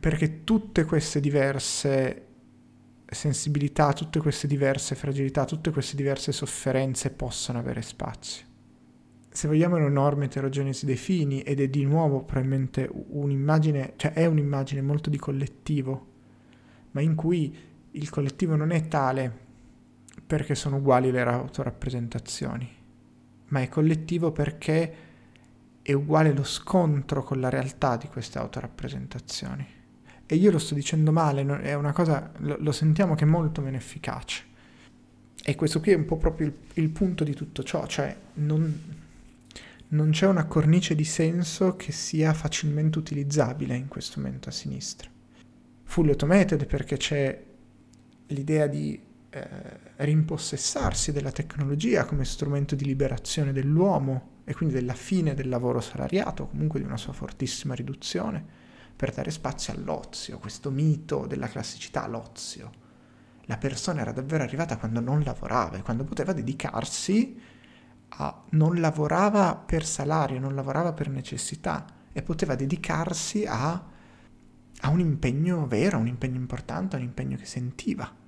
perché 0.00 0.44
tutte 0.44 0.84
queste 0.84 1.20
diverse 1.20 2.26
sensibilità, 3.06 3.92
tutte 3.92 4.20
queste 4.20 4.46
diverse 4.46 4.94
fragilità, 4.94 5.44
tutte 5.44 5.70
queste 5.70 5.96
diverse 5.96 6.32
sofferenze 6.32 7.10
possano 7.10 7.58
avere 7.58 7.82
spazio. 7.82 8.46
Se 9.30 9.48
vogliamo 9.48 9.76
un'enorme 9.76 10.26
eterogenesi 10.26 10.86
dei 10.86 10.96
fini, 10.96 11.42
ed 11.42 11.60
è 11.60 11.68
di 11.68 11.84
nuovo 11.84 12.22
probabilmente 12.22 12.88
un'immagine, 12.92 13.94
cioè 13.96 14.12
è 14.12 14.26
un'immagine 14.26 14.80
molto 14.80 15.10
di 15.10 15.18
collettivo, 15.18 16.06
ma 16.92 17.00
in 17.00 17.14
cui 17.14 17.56
il 17.90 18.10
collettivo 18.10 18.56
non 18.56 18.70
è 18.70 18.86
tale 18.86 19.42
perché 20.26 20.54
sono 20.54 20.76
uguali 20.76 21.10
le 21.10 21.22
autorappresentazioni, 21.22 22.68
ma 23.48 23.60
è 23.60 23.68
collettivo 23.68 24.30
perché 24.30 24.94
è 25.82 25.92
uguale 25.92 26.32
lo 26.32 26.44
scontro 26.44 27.22
con 27.22 27.40
la 27.40 27.48
realtà 27.48 27.96
di 27.96 28.06
queste 28.06 28.38
autorappresentazioni. 28.38 29.82
E 30.26 30.36
io 30.36 30.50
lo 30.50 30.58
sto 30.58 30.74
dicendo 30.74 31.12
male, 31.12 31.44
è 31.60 31.74
una 31.74 31.92
cosa, 31.92 32.32
lo, 32.38 32.56
lo 32.58 32.72
sentiamo 32.72 33.14
che 33.14 33.24
è 33.24 33.28
molto 33.28 33.60
meno 33.60 33.76
efficace. 33.76 34.52
E 35.44 35.54
questo 35.54 35.80
qui 35.80 35.92
è 35.92 35.96
un 35.96 36.06
po' 36.06 36.16
proprio 36.16 36.46
il, 36.46 36.54
il 36.74 36.88
punto 36.88 37.24
di 37.24 37.34
tutto 37.34 37.62
ciò, 37.62 37.86
cioè 37.86 38.16
non, 38.34 38.82
non 39.88 40.10
c'è 40.10 40.26
una 40.26 40.46
cornice 40.46 40.94
di 40.94 41.04
senso 41.04 41.76
che 41.76 41.92
sia 41.92 42.32
facilmente 42.32 42.98
utilizzabile 42.98 43.76
in 43.76 43.88
questo 43.88 44.20
momento 44.20 44.48
a 44.48 44.52
sinistra. 44.52 45.10
Full 45.82 46.08
automated 46.08 46.64
perché 46.64 46.96
c'è 46.96 47.42
l'idea 48.28 48.66
di 48.66 48.98
eh, 49.28 49.48
rimpossessarsi 49.96 51.12
della 51.12 51.32
tecnologia 51.32 52.06
come 52.06 52.24
strumento 52.24 52.74
di 52.74 52.86
liberazione 52.86 53.52
dell'uomo 53.52 54.30
e 54.44 54.54
quindi 54.54 54.74
della 54.74 54.94
fine 54.94 55.34
del 55.34 55.50
lavoro 55.50 55.82
salariato, 55.82 56.46
comunque 56.46 56.80
di 56.80 56.86
una 56.86 56.96
sua 56.96 57.12
fortissima 57.12 57.74
riduzione 57.74 58.63
per 58.96 59.12
dare 59.12 59.30
spazio 59.30 59.72
all'ozio, 59.72 60.38
questo 60.38 60.70
mito 60.70 61.26
della 61.26 61.48
classicità, 61.48 62.06
l'ozio. 62.06 62.82
La 63.46 63.56
persona 63.58 64.00
era 64.00 64.12
davvero 64.12 64.42
arrivata 64.42 64.78
quando 64.78 65.00
non 65.00 65.22
lavorava 65.22 65.76
e 65.76 65.82
quando 65.82 66.04
poteva 66.04 66.32
dedicarsi 66.32 67.38
a... 68.08 68.42
non 68.50 68.80
lavorava 68.80 69.56
per 69.56 69.84
salario, 69.84 70.38
non 70.38 70.54
lavorava 70.54 70.92
per 70.92 71.08
necessità 71.08 71.84
e 72.12 72.22
poteva 72.22 72.54
dedicarsi 72.54 73.44
a, 73.46 73.72
a 74.80 74.88
un 74.88 75.00
impegno 75.00 75.66
vero, 75.66 75.98
un 75.98 76.06
impegno 76.06 76.36
importante, 76.36 76.96
un 76.96 77.02
impegno 77.02 77.36
che 77.36 77.44
sentiva 77.44 78.22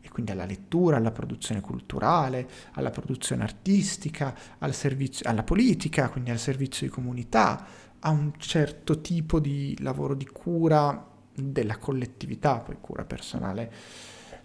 e 0.00 0.08
quindi 0.10 0.32
alla 0.32 0.46
lettura, 0.46 0.96
alla 0.96 1.10
produzione 1.10 1.60
culturale, 1.60 2.48
alla 2.72 2.90
produzione 2.90 3.42
artistica, 3.42 4.34
al 4.58 4.72
servizio, 4.74 5.28
alla 5.28 5.42
politica, 5.42 6.08
quindi 6.08 6.30
al 6.30 6.38
servizio 6.38 6.86
di 6.86 6.92
comunità, 6.92 7.66
a 8.00 8.10
un 8.10 8.32
certo 8.38 9.00
tipo 9.00 9.40
di 9.40 9.76
lavoro 9.80 10.14
di 10.14 10.26
cura 10.26 11.06
della 11.34 11.78
collettività, 11.78 12.58
poi 12.58 12.76
cura 12.80 13.04
personale 13.04 13.72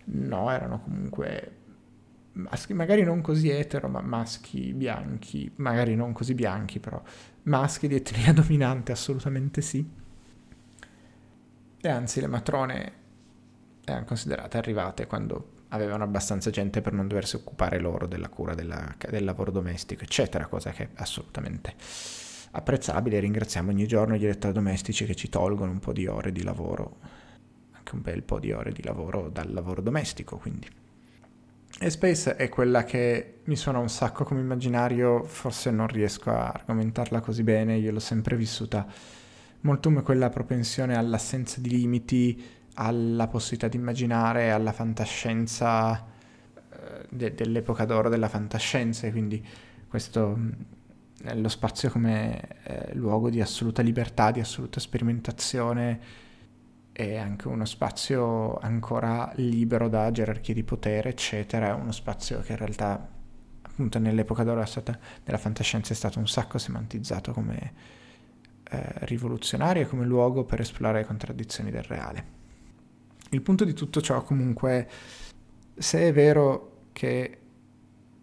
no, 0.06 0.52
erano 0.52 0.82
comunque 0.82 1.58
maschi, 2.34 2.74
magari 2.74 3.04
non 3.04 3.22
così 3.22 3.50
etero, 3.50 3.88
ma 3.88 4.02
maschi 4.02 4.74
bianchi, 4.74 5.52
magari 5.56 5.96
non 5.96 6.14
così 6.14 6.34
bianchi, 6.34 6.80
però 6.80 7.02
maschi 7.44 7.88
di 7.88 7.96
etnia 7.96 8.34
dominante 8.34 8.92
assolutamente 8.92 9.62
sì. 9.62 10.02
E 11.86 11.90
anzi 11.90 12.22
le 12.22 12.28
matrone 12.28 12.94
erano 13.84 14.06
considerate 14.06 14.58
arrivate 14.58 15.06
quando 15.06 15.52
avevano 15.70 16.04
abbastanza 16.04 16.50
gente 16.50 16.82
per 16.82 16.94
non 16.94 17.08
doversi 17.08 17.36
occupare 17.36 17.80
loro 17.80 18.08
della 18.08 18.30
cura 18.30 18.54
della, 18.54 18.96
del 19.10 19.24
lavoro 19.24 19.52
domestico, 19.52 20.04
eccetera, 20.04 20.46
cosa 20.46 20.72
che 20.72 20.90
assolutamente 20.96 21.76
apprezzabile. 22.54 23.20
Ringraziamo 23.20 23.70
ogni 23.70 23.88
giorno 23.88 24.16
gli 24.16 24.24
elettrodomestici 24.24 25.06
che 25.06 25.16
ci 25.16 25.30
tolgono 25.30 25.72
un 25.72 25.80
po' 25.80 25.94
di 25.94 26.08
ore 26.08 26.32
di 26.32 26.44
lavoro, 26.44 26.98
anche 27.72 27.96
un 27.96 28.02
bel 28.02 28.24
po' 28.24 28.40
di 28.40 28.52
ore 28.52 28.72
di 28.72 28.84
lavoro 28.84 29.30
dal 29.30 29.52
lavoro 29.52 29.82
domestico, 29.82 30.38
quindi. 30.38 30.68
E 31.80 31.90
Space 31.90 32.36
è 32.36 32.50
quella 32.50 32.84
che 32.84 33.40
mi 33.46 33.56
suona 33.56 33.80
un 33.80 33.90
sacco 33.90 34.24
come 34.24 34.42
immaginario, 34.42 35.24
forse 35.24 35.72
non 35.72 35.88
riesco 35.88 36.30
a 36.30 36.50
argomentarla 36.50 37.20
così 37.20 37.44
bene, 37.44 37.78
io 37.78 37.92
l'ho 37.92 38.00
sempre 38.00 38.36
vissuta 38.36 38.86
molto 39.62 39.90
come 39.90 40.04
quella 40.04 40.30
propensione 40.30 40.96
all'assenza 40.96 41.60
di 41.60 41.70
limiti, 41.70 42.44
alla 42.76 43.28
possibilità 43.28 43.68
di 43.68 43.78
immaginare, 43.78 44.52
alla 44.52 44.72
fantascienza 44.72 46.06
eh, 46.56 47.06
de- 47.10 47.34
dell'epoca 47.34 47.86
d'oro 47.86 48.10
della 48.10 48.30
fantascienza, 48.30 49.10
quindi 49.10 49.44
questo 49.88 50.38
lo 51.36 51.50
spazio 51.50 51.90
come 51.90 52.42
eh, 52.64 52.96
luogo 52.96 53.30
di 53.30 53.42
assoluta 53.42 53.82
libertà, 53.82 54.32
di 54.32 54.40
assoluta 54.40 54.80
sperimentazione 54.80 56.00
e 56.92 57.18
anche 57.18 57.48
uno 57.48 57.66
spazio 57.66 58.58
ancora 58.58 59.32
libero 59.36 59.88
da 59.88 60.12
gerarchie 60.12 60.54
di 60.54 60.64
potere, 60.64 61.10
eccetera, 61.10 61.70
è 61.70 61.74
uno 61.74 61.92
spazio 61.92 62.40
che 62.42 62.52
in 62.52 62.58
realtà 62.58 63.10
appunto 63.62 63.98
nell'epoca 63.98 64.44
d'oro 64.44 64.64
della 65.24 65.38
fantascienza 65.38 65.94
è 65.94 65.96
stato 65.96 66.20
un 66.20 66.28
sacco 66.28 66.60
semantizzato 66.60 67.32
come 67.32 67.74
eh, 68.70 68.84
rivoluzionario 69.06 69.84
e 69.84 69.88
come 69.88 70.06
luogo 70.06 70.44
per 70.44 70.60
esplorare 70.60 71.00
le 71.00 71.06
contraddizioni 71.06 71.72
del 71.72 71.84
reale. 71.84 72.42
Il 73.30 73.42
punto 73.42 73.66
di 73.66 73.74
tutto 73.74 74.00
ciò 74.00 74.22
comunque, 74.22 74.88
se 75.76 76.02
è 76.02 76.14
vero 76.14 76.90
che 76.92 77.40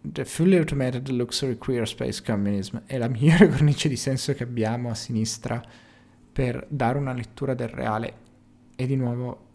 The 0.03 0.25
Fully 0.25 0.57
Automated 0.57 1.07
Luxury 1.09 1.57
Queer 1.57 1.87
Space 1.87 2.23
Communism 2.23 2.79
è 2.87 2.97
la 2.97 3.07
migliore 3.07 3.47
cornice 3.49 3.87
di 3.87 3.95
senso 3.95 4.33
che 4.33 4.41
abbiamo 4.41 4.89
a 4.89 4.95
sinistra 4.95 5.63
per 6.31 6.65
dare 6.69 6.97
una 6.97 7.13
lettura 7.13 7.53
del 7.53 7.67
reale, 7.67 8.13
e 8.75 8.87
di 8.87 8.95
nuovo 8.95 9.49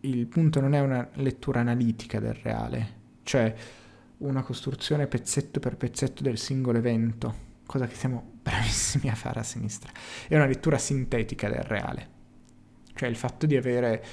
il 0.00 0.26
punto 0.26 0.60
non 0.60 0.74
è 0.74 0.80
una 0.80 1.08
lettura 1.14 1.60
analitica 1.60 2.20
del 2.20 2.34
reale, 2.34 3.00
cioè 3.22 3.54
una 4.18 4.42
costruzione 4.42 5.06
pezzetto 5.06 5.58
per 5.58 5.76
pezzetto 5.76 6.22
del 6.22 6.36
singolo 6.36 6.76
evento, 6.76 7.34
cosa 7.64 7.86
che 7.86 7.94
siamo 7.94 8.32
bravissimi 8.42 9.08
a 9.08 9.14
fare 9.14 9.40
a 9.40 9.44
sinistra, 9.44 9.90
è 10.28 10.34
una 10.34 10.46
lettura 10.46 10.76
sintetica 10.76 11.48
del 11.48 11.62
reale, 11.62 12.08
cioè 12.94 13.08
il 13.08 13.16
fatto 13.16 13.46
di 13.46 13.56
avere 13.56 14.04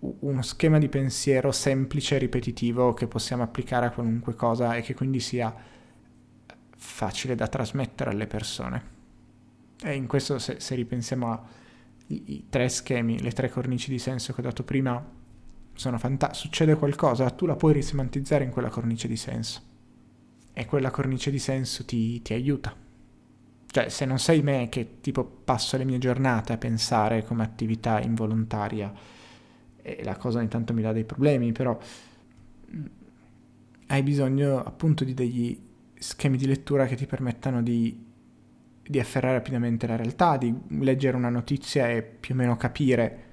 uno 0.00 0.42
schema 0.42 0.78
di 0.78 0.88
pensiero 0.88 1.50
semplice 1.50 2.14
e 2.14 2.18
ripetitivo 2.18 2.94
che 2.94 3.08
possiamo 3.08 3.42
applicare 3.42 3.86
a 3.86 3.90
qualunque 3.90 4.34
cosa 4.34 4.74
e 4.76 4.82
che 4.82 4.94
quindi 4.94 5.18
sia 5.20 5.54
facile 6.76 7.34
da 7.34 7.48
trasmettere 7.48 8.10
alle 8.10 8.26
persone. 8.26 8.96
E 9.82 9.94
in 9.94 10.06
questo, 10.06 10.38
se, 10.38 10.60
se 10.60 10.74
ripensiamo 10.74 11.46
ai 12.08 12.46
tre 12.48 12.68
schemi, 12.68 13.20
le 13.20 13.32
tre 13.32 13.50
cornici 13.50 13.90
di 13.90 13.98
senso 13.98 14.32
che 14.32 14.40
ho 14.40 14.44
dato 14.44 14.62
prima, 14.62 15.04
sono 15.74 15.98
fantastici. 15.98 16.46
Succede 16.46 16.76
qualcosa, 16.76 17.30
tu 17.30 17.46
la 17.46 17.56
puoi 17.56 17.72
risemantizzare 17.72 18.44
in 18.44 18.50
quella 18.50 18.68
cornice 18.68 19.08
di 19.08 19.16
senso. 19.16 19.62
E 20.52 20.66
quella 20.66 20.90
cornice 20.90 21.30
di 21.30 21.38
senso 21.38 21.84
ti, 21.84 22.20
ti 22.22 22.32
aiuta. 22.32 22.74
Cioè, 23.70 23.88
se 23.88 24.04
non 24.04 24.18
sei 24.18 24.42
me 24.42 24.68
che 24.68 25.00
tipo 25.00 25.24
passo 25.24 25.76
le 25.76 25.84
mie 25.84 25.98
giornate 25.98 26.52
a 26.52 26.56
pensare 26.56 27.24
come 27.24 27.42
attività 27.42 28.00
involontaria, 28.00 28.92
e 29.96 30.04
la 30.04 30.16
cosa 30.16 30.38
ogni 30.38 30.48
tanto 30.48 30.72
mi 30.72 30.82
dà 30.82 30.92
dei 30.92 31.04
problemi, 31.04 31.52
però 31.52 31.78
mm, 32.74 32.84
hai 33.86 34.02
bisogno 34.02 34.62
appunto 34.62 35.04
di 35.04 35.14
degli 35.14 35.66
schemi 35.98 36.36
di 36.36 36.46
lettura 36.46 36.86
che 36.86 36.96
ti 36.96 37.06
permettano 37.06 37.62
di, 37.62 38.06
di 38.82 39.00
afferrare 39.00 39.34
rapidamente 39.34 39.86
la 39.86 39.96
realtà, 39.96 40.36
di 40.36 40.54
leggere 40.80 41.16
una 41.16 41.28
notizia 41.28 41.88
e 41.88 42.02
più 42.02 42.34
o 42.34 42.36
meno 42.38 42.56
capire 42.56 43.24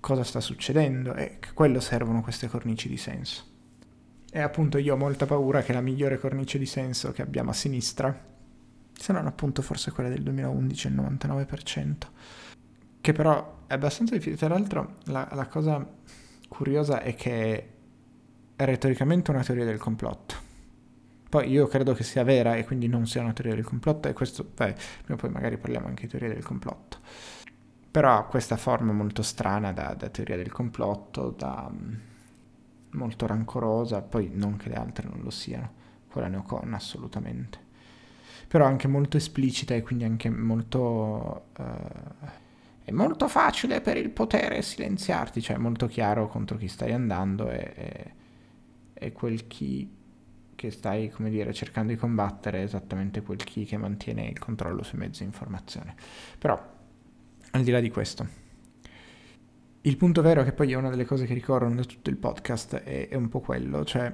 cosa 0.00 0.22
sta 0.22 0.40
succedendo 0.40 1.14
e 1.14 1.38
che 1.40 1.52
quello 1.54 1.80
servono 1.80 2.20
queste 2.20 2.46
cornici 2.48 2.88
di 2.88 2.98
senso. 2.98 3.52
E 4.30 4.40
appunto 4.40 4.78
io 4.78 4.94
ho 4.94 4.96
molta 4.96 5.26
paura 5.26 5.62
che 5.62 5.72
la 5.72 5.80
migliore 5.80 6.18
cornice 6.18 6.58
di 6.58 6.66
senso 6.66 7.12
che 7.12 7.22
abbiamo 7.22 7.50
a 7.50 7.54
sinistra, 7.54 8.32
se 8.92 9.12
non 9.12 9.26
appunto 9.26 9.62
forse 9.62 9.92
quella 9.92 10.08
del 10.08 10.22
2011, 10.22 10.86
il 10.88 10.94
99%, 10.94 11.96
che 13.04 13.12
però 13.12 13.64
è 13.66 13.74
abbastanza 13.74 14.14
difficile. 14.14 14.38
Tra 14.38 14.48
l'altro 14.48 14.94
la, 15.08 15.28
la 15.32 15.46
cosa 15.46 15.86
curiosa 16.48 17.02
è 17.02 17.14
che 17.14 17.72
è 18.56 18.64
retoricamente 18.64 19.30
una 19.30 19.42
teoria 19.42 19.66
del 19.66 19.76
complotto. 19.76 20.34
Poi 21.28 21.50
io 21.50 21.66
credo 21.66 21.92
che 21.92 22.02
sia 22.02 22.24
vera 22.24 22.54
e 22.54 22.64
quindi 22.64 22.88
non 22.88 23.06
sia 23.06 23.20
una 23.20 23.34
teoria 23.34 23.56
del 23.56 23.64
complotto 23.64 24.08
e 24.08 24.14
questo, 24.14 24.44
beh, 24.44 24.74
prima 25.02 25.14
o 25.14 25.16
poi 25.16 25.28
magari 25.28 25.58
parliamo 25.58 25.86
anche 25.86 26.04
di 26.04 26.08
teoria 26.08 26.32
del 26.32 26.42
complotto. 26.42 26.96
Però 27.90 28.16
ha 28.16 28.24
questa 28.24 28.56
forma 28.56 28.92
molto 28.92 29.20
strana 29.20 29.72
da, 29.72 29.92
da 29.92 30.08
teoria 30.08 30.36
del 30.36 30.50
complotto, 30.50 31.28
da, 31.28 31.70
mm, 31.70 31.94
molto 32.92 33.26
rancorosa, 33.26 34.00
poi 34.00 34.30
non 34.32 34.56
che 34.56 34.70
le 34.70 34.76
altre 34.76 35.06
non 35.10 35.20
lo 35.22 35.30
siano, 35.30 35.70
quella 36.08 36.28
ne 36.28 36.38
ho 36.38 36.42
con 36.42 36.72
assolutamente. 36.72 37.58
Però 38.48 38.64
anche 38.64 38.88
molto 38.88 39.18
esplicita 39.18 39.74
e 39.74 39.82
quindi 39.82 40.04
anche 40.04 40.30
molto... 40.30 41.48
Uh, 41.58 42.42
è 42.84 42.90
molto 42.90 43.28
facile 43.28 43.80
per 43.80 43.96
il 43.96 44.10
potere 44.10 44.60
silenziarti, 44.60 45.40
cioè 45.40 45.56
è 45.56 45.58
molto 45.58 45.86
chiaro 45.86 46.28
contro 46.28 46.58
chi 46.58 46.68
stai 46.68 46.92
andando 46.92 47.50
e, 47.50 47.72
e, 47.74 48.12
e 48.92 49.12
quel 49.12 49.46
chi 49.46 49.90
che 50.54 50.70
stai, 50.70 51.08
come 51.08 51.30
dire, 51.30 51.52
cercando 51.52 51.92
di 51.92 51.98
combattere 51.98 52.60
è 52.60 52.62
esattamente 52.62 53.22
quel 53.22 53.42
chi 53.42 53.64
che 53.64 53.78
mantiene 53.78 54.26
il 54.26 54.38
controllo 54.38 54.82
sui 54.82 54.98
mezzi 54.98 55.20
di 55.20 55.26
informazione. 55.26 55.94
Però, 56.38 56.72
al 57.52 57.62
di 57.62 57.70
là 57.70 57.80
di 57.80 57.90
questo, 57.90 58.26
il 59.80 59.96
punto 59.96 60.22
vero, 60.22 60.44
che 60.44 60.52
poi 60.52 60.72
è 60.72 60.76
una 60.76 60.90
delle 60.90 61.06
cose 61.06 61.24
che 61.24 61.34
ricorrono 61.34 61.74
da 61.74 61.84
tutto 61.84 62.10
il 62.10 62.16
podcast, 62.16 62.76
è, 62.76 63.08
è 63.08 63.14
un 63.14 63.28
po' 63.28 63.40
quello, 63.40 63.84
cioè 63.84 64.12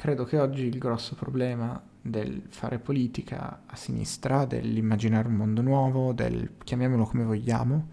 credo 0.00 0.24
che 0.24 0.38
oggi 0.38 0.64
il 0.64 0.78
grosso 0.78 1.14
problema 1.14 1.78
del 2.00 2.44
fare 2.48 2.78
politica 2.78 3.64
a 3.66 3.76
sinistra, 3.76 4.46
dell'immaginare 4.46 5.28
un 5.28 5.34
mondo 5.34 5.60
nuovo, 5.60 6.14
del 6.14 6.52
chiamiamolo 6.64 7.04
come 7.04 7.22
vogliamo, 7.22 7.88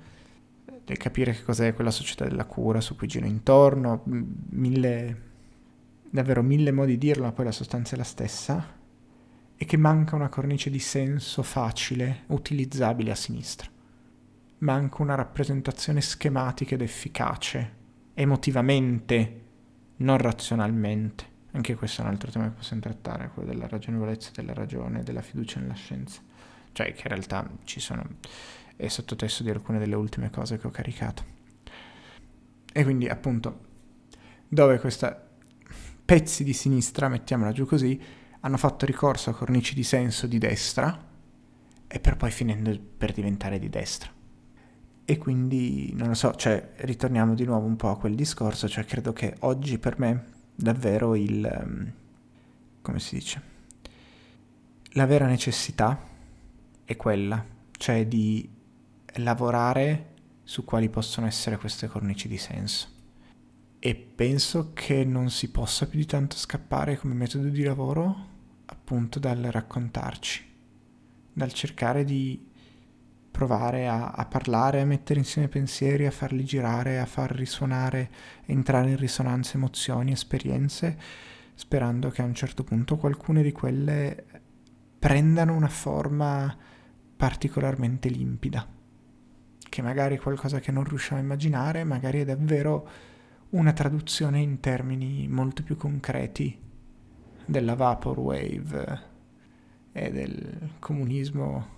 del 0.86 0.96
capire 0.96 1.34
che 1.34 1.43
cos'è 1.43 1.74
quella 1.74 1.91
società 1.91 2.24
della 2.24 2.46
cura 2.46 2.80
su 2.80 2.96
cui 2.96 3.08
giro 3.08 3.26
intorno, 3.26 4.04
mille, 4.06 5.22
davvero 6.10 6.41
mille 6.41 6.72
modi 6.72 6.91
di 6.91 6.98
dirlo, 6.98 7.26
ma 7.26 7.34
poi 7.34 7.43
la 7.43 7.52
sostanza 7.52 7.96
è 7.96 7.98
la 7.98 8.06
stessa, 8.06 8.65
e 9.58 9.65
che 9.65 9.76
manca 9.76 10.15
una 10.15 10.30
cornice 10.30 10.70
di 10.70 10.80
senso 10.80 11.43
facile, 11.43 12.24
utilizzabile 12.28 13.12
a 13.12 13.15
sinistra. 13.15 13.70
Manca 14.60 15.02
una 15.02 15.15
rappresentazione 15.15 16.00
schematica 16.00 16.76
ed 16.76 16.82
efficace, 16.84 17.74
emotivamente, 18.13 19.41
non 19.98 20.17
razionalmente 20.17 21.36
anche 21.51 21.75
questo 21.75 22.01
è 22.01 22.05
un 22.05 22.12
altro 22.12 22.29
tema 22.29 22.45
che 22.45 22.55
possiamo 22.55 22.81
trattare, 22.81 23.29
quello 23.33 23.51
della 23.51 23.67
ragionevolezza 23.67 24.31
della 24.33 24.53
ragione, 24.53 25.03
della 25.03 25.21
fiducia 25.21 25.60
nella 25.60 25.73
scienza. 25.73 26.21
Cioè 26.71 26.93
che 26.93 27.01
in 27.03 27.07
realtà 27.07 27.49
ci 27.63 27.79
sono, 27.79 28.05
è 28.75 28.88
sottotesto 28.88 29.43
di 29.43 29.49
alcune 29.49 29.79
delle 29.79 29.95
ultime 29.95 30.29
cose 30.29 30.57
che 30.57 30.67
ho 30.67 30.69
caricato. 30.71 31.36
E 32.71 32.83
quindi 32.83 33.07
appunto, 33.07 33.60
dove 34.47 34.79
questa 34.79 35.25
pezzi 36.05 36.43
di 36.43 36.53
sinistra, 36.53 37.07
mettiamola 37.07 37.51
giù 37.51 37.65
così, 37.65 37.99
hanno 38.41 38.57
fatto 38.57 38.86
ricorso 38.86 39.29
a 39.29 39.33
cornici 39.33 39.73
di 39.73 39.83
senso 39.83 40.27
di 40.27 40.38
destra 40.38 41.05
e 41.88 41.99
per 41.99 42.17
poi 42.17 42.29
finendo 42.29 42.77
per 42.97 43.13
diventare 43.13 43.57
di 43.57 43.69
destra. 43.69 44.12
E 45.03 45.17
quindi, 45.17 45.93
non 45.95 46.10
lo 46.10 46.13
so, 46.13 46.36
cioè, 46.36 46.73
ritorniamo 46.77 47.33
di 47.33 47.45
nuovo 47.45 47.65
un 47.65 47.77
po' 47.77 47.89
a 47.89 47.97
quel 47.97 48.13
discorso, 48.13 48.67
cioè 48.67 48.86
credo 48.86 49.13
che 49.13 49.36
oggi 49.39 49.79
per 49.79 49.97
me 49.97 50.36
davvero 50.58 51.15
il... 51.15 51.46
Ehm, 51.46 51.93
come 52.82 53.00
si 53.00 53.15
dice? 53.15 53.41
La 54.91 55.06
vera 55.06 55.28
necessità 55.28 56.00
è 56.84 56.96
quella, 56.96 57.46
cioè 57.72 58.08
di 58.08 58.50
lavorare 59.17 60.15
su 60.43 60.63
quali 60.63 60.89
possono 60.89 61.28
essere 61.28 61.58
queste 61.58 61.88
cornici 61.88 62.28
di 62.28 62.38
senso. 62.38 62.96
E 63.80 63.96
penso 63.96 64.72
che 64.74 65.06
non 65.06 65.30
si 65.30 65.52
possa 65.52 65.88
più 65.88 66.00
di 66.00 66.06
tanto 66.06 66.36
scappare 66.36 66.98
come 66.98 67.13
metodo 67.13 67.48
di 67.50 67.63
lavoro 67.63 68.36
appunto 68.65 69.20
dal 69.20 69.41
raccontarci, 69.43 70.46
dal 71.32 71.54
cercare 71.54 72.04
di 72.04 72.46
provare 73.38 73.88
a, 73.88 74.08
a, 74.08 74.26
parlare, 74.26 74.82
a 74.82 74.86
mettere 74.86 75.19
insieme 75.19 75.47
pensieri, 75.47 76.08
a 76.08 76.12
farli 76.12 76.43
girare, 76.43 76.97
a 76.97 77.06
far 77.06 77.30
risuonare, 77.30 78.10
entrare 78.45 78.89
in 78.89 78.97
risonanza 78.97 79.58
emozioni, 79.58 80.12
esperienze, 80.12 80.97
sperando 81.54 82.10
che 82.10 82.23
a 82.23 82.26
un 82.26 82.34
certo 82.34 82.63
punto 82.63 82.97
qualcune 82.97 83.43
di 83.43 83.52
quelle 83.52 84.26
prendano 84.97 85.54
una 85.54 85.67
forma 85.67 86.58
particolarmente 87.15 88.10
limpida, 88.10 88.67
che 89.69 89.82
magari 89.84 90.15
è 90.15 90.19
qualcosa 90.19 90.60
che 90.60 90.71
non 90.71 90.84
riusciamo 90.86 91.21
a 91.21 91.23
immaginare, 91.23 91.84
magari 91.84 92.21
è 92.21 92.26
davvero 92.26 92.89
una 93.50 93.71
traduzione 93.71 94.39
in 94.41 94.60
termini 94.60 95.28
molto 95.28 95.62
più 95.62 95.76
concreti 95.76 96.60
della 97.45 97.76
vaporwave 97.76 99.02
e 99.91 100.12
del 100.12 100.71
comunismo 100.80 101.76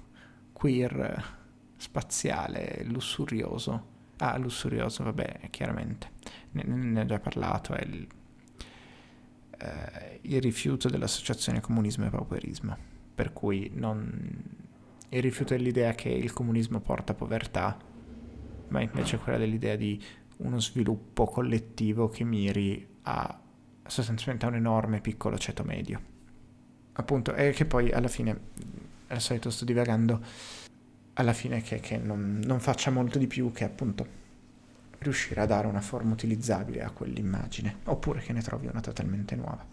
queer 0.54 1.38
spaziale, 1.80 2.84
lussurioso. 2.84 3.98
Ah, 4.18 4.38
lussurioso, 4.38 5.04
vabbè, 5.06 5.48
chiaramente, 5.50 6.12
ne, 6.52 6.64
ne 6.64 7.02
ho 7.02 7.06
già 7.06 7.20
parlato, 7.20 7.74
è 7.74 7.82
il, 7.86 8.06
eh, 9.58 10.20
il 10.24 10.42
rifiuto 10.42 10.90
dell'associazione 10.90 11.62
comunismo 11.62 12.06
e 12.06 12.10
pauperismo, 12.10 12.78
per 13.16 13.32
cui 13.32 13.72
non, 13.74 14.44
il 15.08 15.22
rifiuto 15.22 15.56
dell'idea 15.56 15.94
che 15.94 16.10
il 16.10 16.34
comunismo 16.34 16.82
porta 16.82 17.14
povertà, 17.14 17.78
ma 18.68 18.82
invece 18.82 19.18
quella 19.18 19.38
dell'idea 19.38 19.78
di 19.78 20.04
uno 20.38 20.60
sviluppo 20.60 21.26
collettivo 21.26 22.10
che 22.10 22.24
miri 22.26 22.88
a 23.04 23.40
sostanzialmente 23.86 24.46
a 24.46 24.50
un 24.50 24.56
enorme 24.56 25.00
piccolo 25.00 25.38
ceto 25.38 25.64
medio. 25.64 26.02
Appunto, 26.94 27.34
e 27.34 27.52
che 27.52 27.66
poi 27.66 27.90
alla 27.92 28.08
fine, 28.08 28.38
al 29.08 29.22
solito 29.22 29.50
sto 29.50 29.66
divagando, 29.66 30.22
alla 31.20 31.34
fine 31.34 31.62
che, 31.62 31.82
che 31.82 31.98
non, 31.98 32.42
non 32.46 32.60
faccia 32.62 32.92
molto 32.92 33.18
di 33.20 33.28
più 33.28 33.52
che 33.52 33.66
appunto 33.66 34.18
riuscire 35.00 35.42
a 35.42 35.46
dare 35.46 35.68
una 35.68 35.82
forma 35.82 36.14
utilizzabile 36.14 36.82
a 36.82 36.92
quell'immagine, 36.92 37.80
oppure 37.86 38.22
che 38.22 38.34
ne 38.34 38.42
trovi 38.42 38.68
una 38.68 38.80
totalmente 38.80 39.36
nuova. 39.36 39.66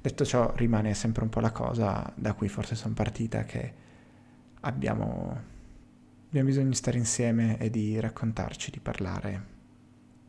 Detto 0.00 0.24
ciò, 0.24 0.52
rimane 0.56 0.94
sempre 0.94 1.22
un 1.22 1.28
po' 1.28 1.40
la 1.40 1.50
cosa 1.50 2.10
da 2.14 2.32
cui 2.32 2.48
forse 2.48 2.74
sono 2.74 2.94
partita, 2.94 3.44
che 3.44 3.72
abbiamo, 4.60 5.40
abbiamo 6.28 6.48
bisogno 6.48 6.70
di 6.70 6.74
stare 6.74 6.96
insieme 6.96 7.58
e 7.58 7.68
di 7.68 8.00
raccontarci, 8.00 8.70
di 8.70 8.80
parlare 8.80 9.58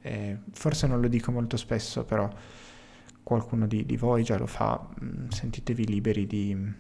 E 0.02 0.38
forse 0.52 0.88
non 0.88 1.00
lo 1.00 1.08
dico 1.08 1.32
molto 1.32 1.56
spesso, 1.56 2.04
però 2.04 2.30
qualcuno 3.24 3.68
di, 3.68 3.86
di 3.86 3.96
voi 3.96 4.24
già 4.24 4.38
lo 4.38 4.48
fa, 4.48 4.86
mm, 5.02 5.30
sentitevi 5.30 5.86
liberi 5.86 6.28
di, 6.28 6.74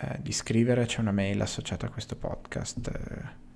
eh, 0.00 0.18
di, 0.20 0.32
scrivere, 0.32 0.84
c'è 0.86 1.00
una 1.00 1.12
mail 1.12 1.40
associata 1.40 1.86
a 1.86 1.90
questo 1.90 2.14
podcast, 2.14 2.88
eh, 2.88 3.46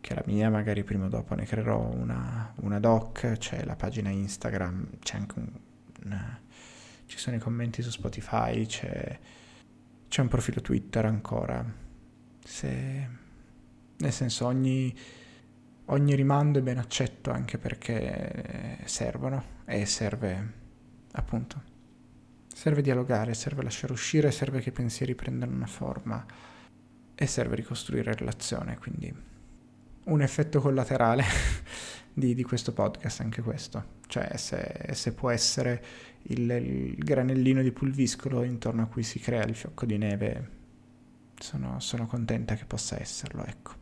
che 0.00 0.12
è 0.12 0.14
la 0.14 0.22
mia, 0.26 0.50
magari 0.50 0.82
prima 0.82 1.06
o 1.06 1.08
dopo 1.08 1.34
ne 1.34 1.44
creerò 1.44 1.78
una, 1.78 2.52
una 2.56 2.80
doc, 2.80 3.36
c'è 3.38 3.64
la 3.64 3.76
pagina 3.76 4.10
Instagram, 4.10 4.98
c'è 5.00 5.16
anche 5.16 5.38
un, 5.38 5.48
una, 6.04 6.40
ci 7.06 7.18
sono 7.18 7.36
i 7.36 7.38
commenti 7.38 7.82
su 7.82 7.90
Spotify, 7.90 8.66
c'è, 8.66 9.18
c'è 10.08 10.20
un 10.20 10.28
profilo 10.28 10.60
Twitter 10.60 11.04
ancora. 11.04 11.64
Se, 12.44 13.08
nel 13.96 14.12
senso, 14.12 14.46
ogni, 14.46 14.94
ogni 15.86 16.14
rimando 16.14 16.58
è 16.58 16.62
ben 16.62 16.78
accetto 16.78 17.30
anche 17.30 17.58
perché 17.58 18.78
servono 18.84 19.44
e 19.66 19.86
serve 19.86 20.52
appunto. 21.12 21.69
Serve 22.60 22.82
dialogare, 22.82 23.32
serve 23.32 23.62
lasciare 23.62 23.94
uscire, 23.94 24.30
serve 24.30 24.60
che 24.60 24.68
i 24.68 24.72
pensieri 24.72 25.14
prendano 25.14 25.54
una 25.54 25.66
forma 25.66 26.22
e 27.14 27.26
serve 27.26 27.54
ricostruire 27.54 28.12
relazione, 28.12 28.76
quindi 28.76 29.10
un 30.04 30.20
effetto 30.20 30.60
collaterale 30.60 31.24
di, 32.12 32.34
di, 32.34 32.42
questo 32.42 32.74
podcast 32.74 33.20
anche 33.20 33.40
questo, 33.40 34.00
cioè 34.08 34.36
se, 34.36 34.90
se 34.92 35.14
può 35.14 35.30
essere 35.30 35.82
il, 36.24 36.50
il, 36.50 36.96
granellino 36.96 37.62
di 37.62 37.72
pulviscolo 37.72 38.42
intorno 38.42 38.82
a 38.82 38.86
cui 38.88 39.04
si 39.04 39.18
crea 39.20 39.44
il 39.44 39.54
fiocco 39.54 39.86
di 39.86 39.96
neve, 39.96 40.48
sono, 41.38 41.80
sono 41.80 42.06
contenta 42.06 42.56
che 42.56 42.66
possa 42.66 43.00
esserlo, 43.00 43.42
ecco. 43.46 43.72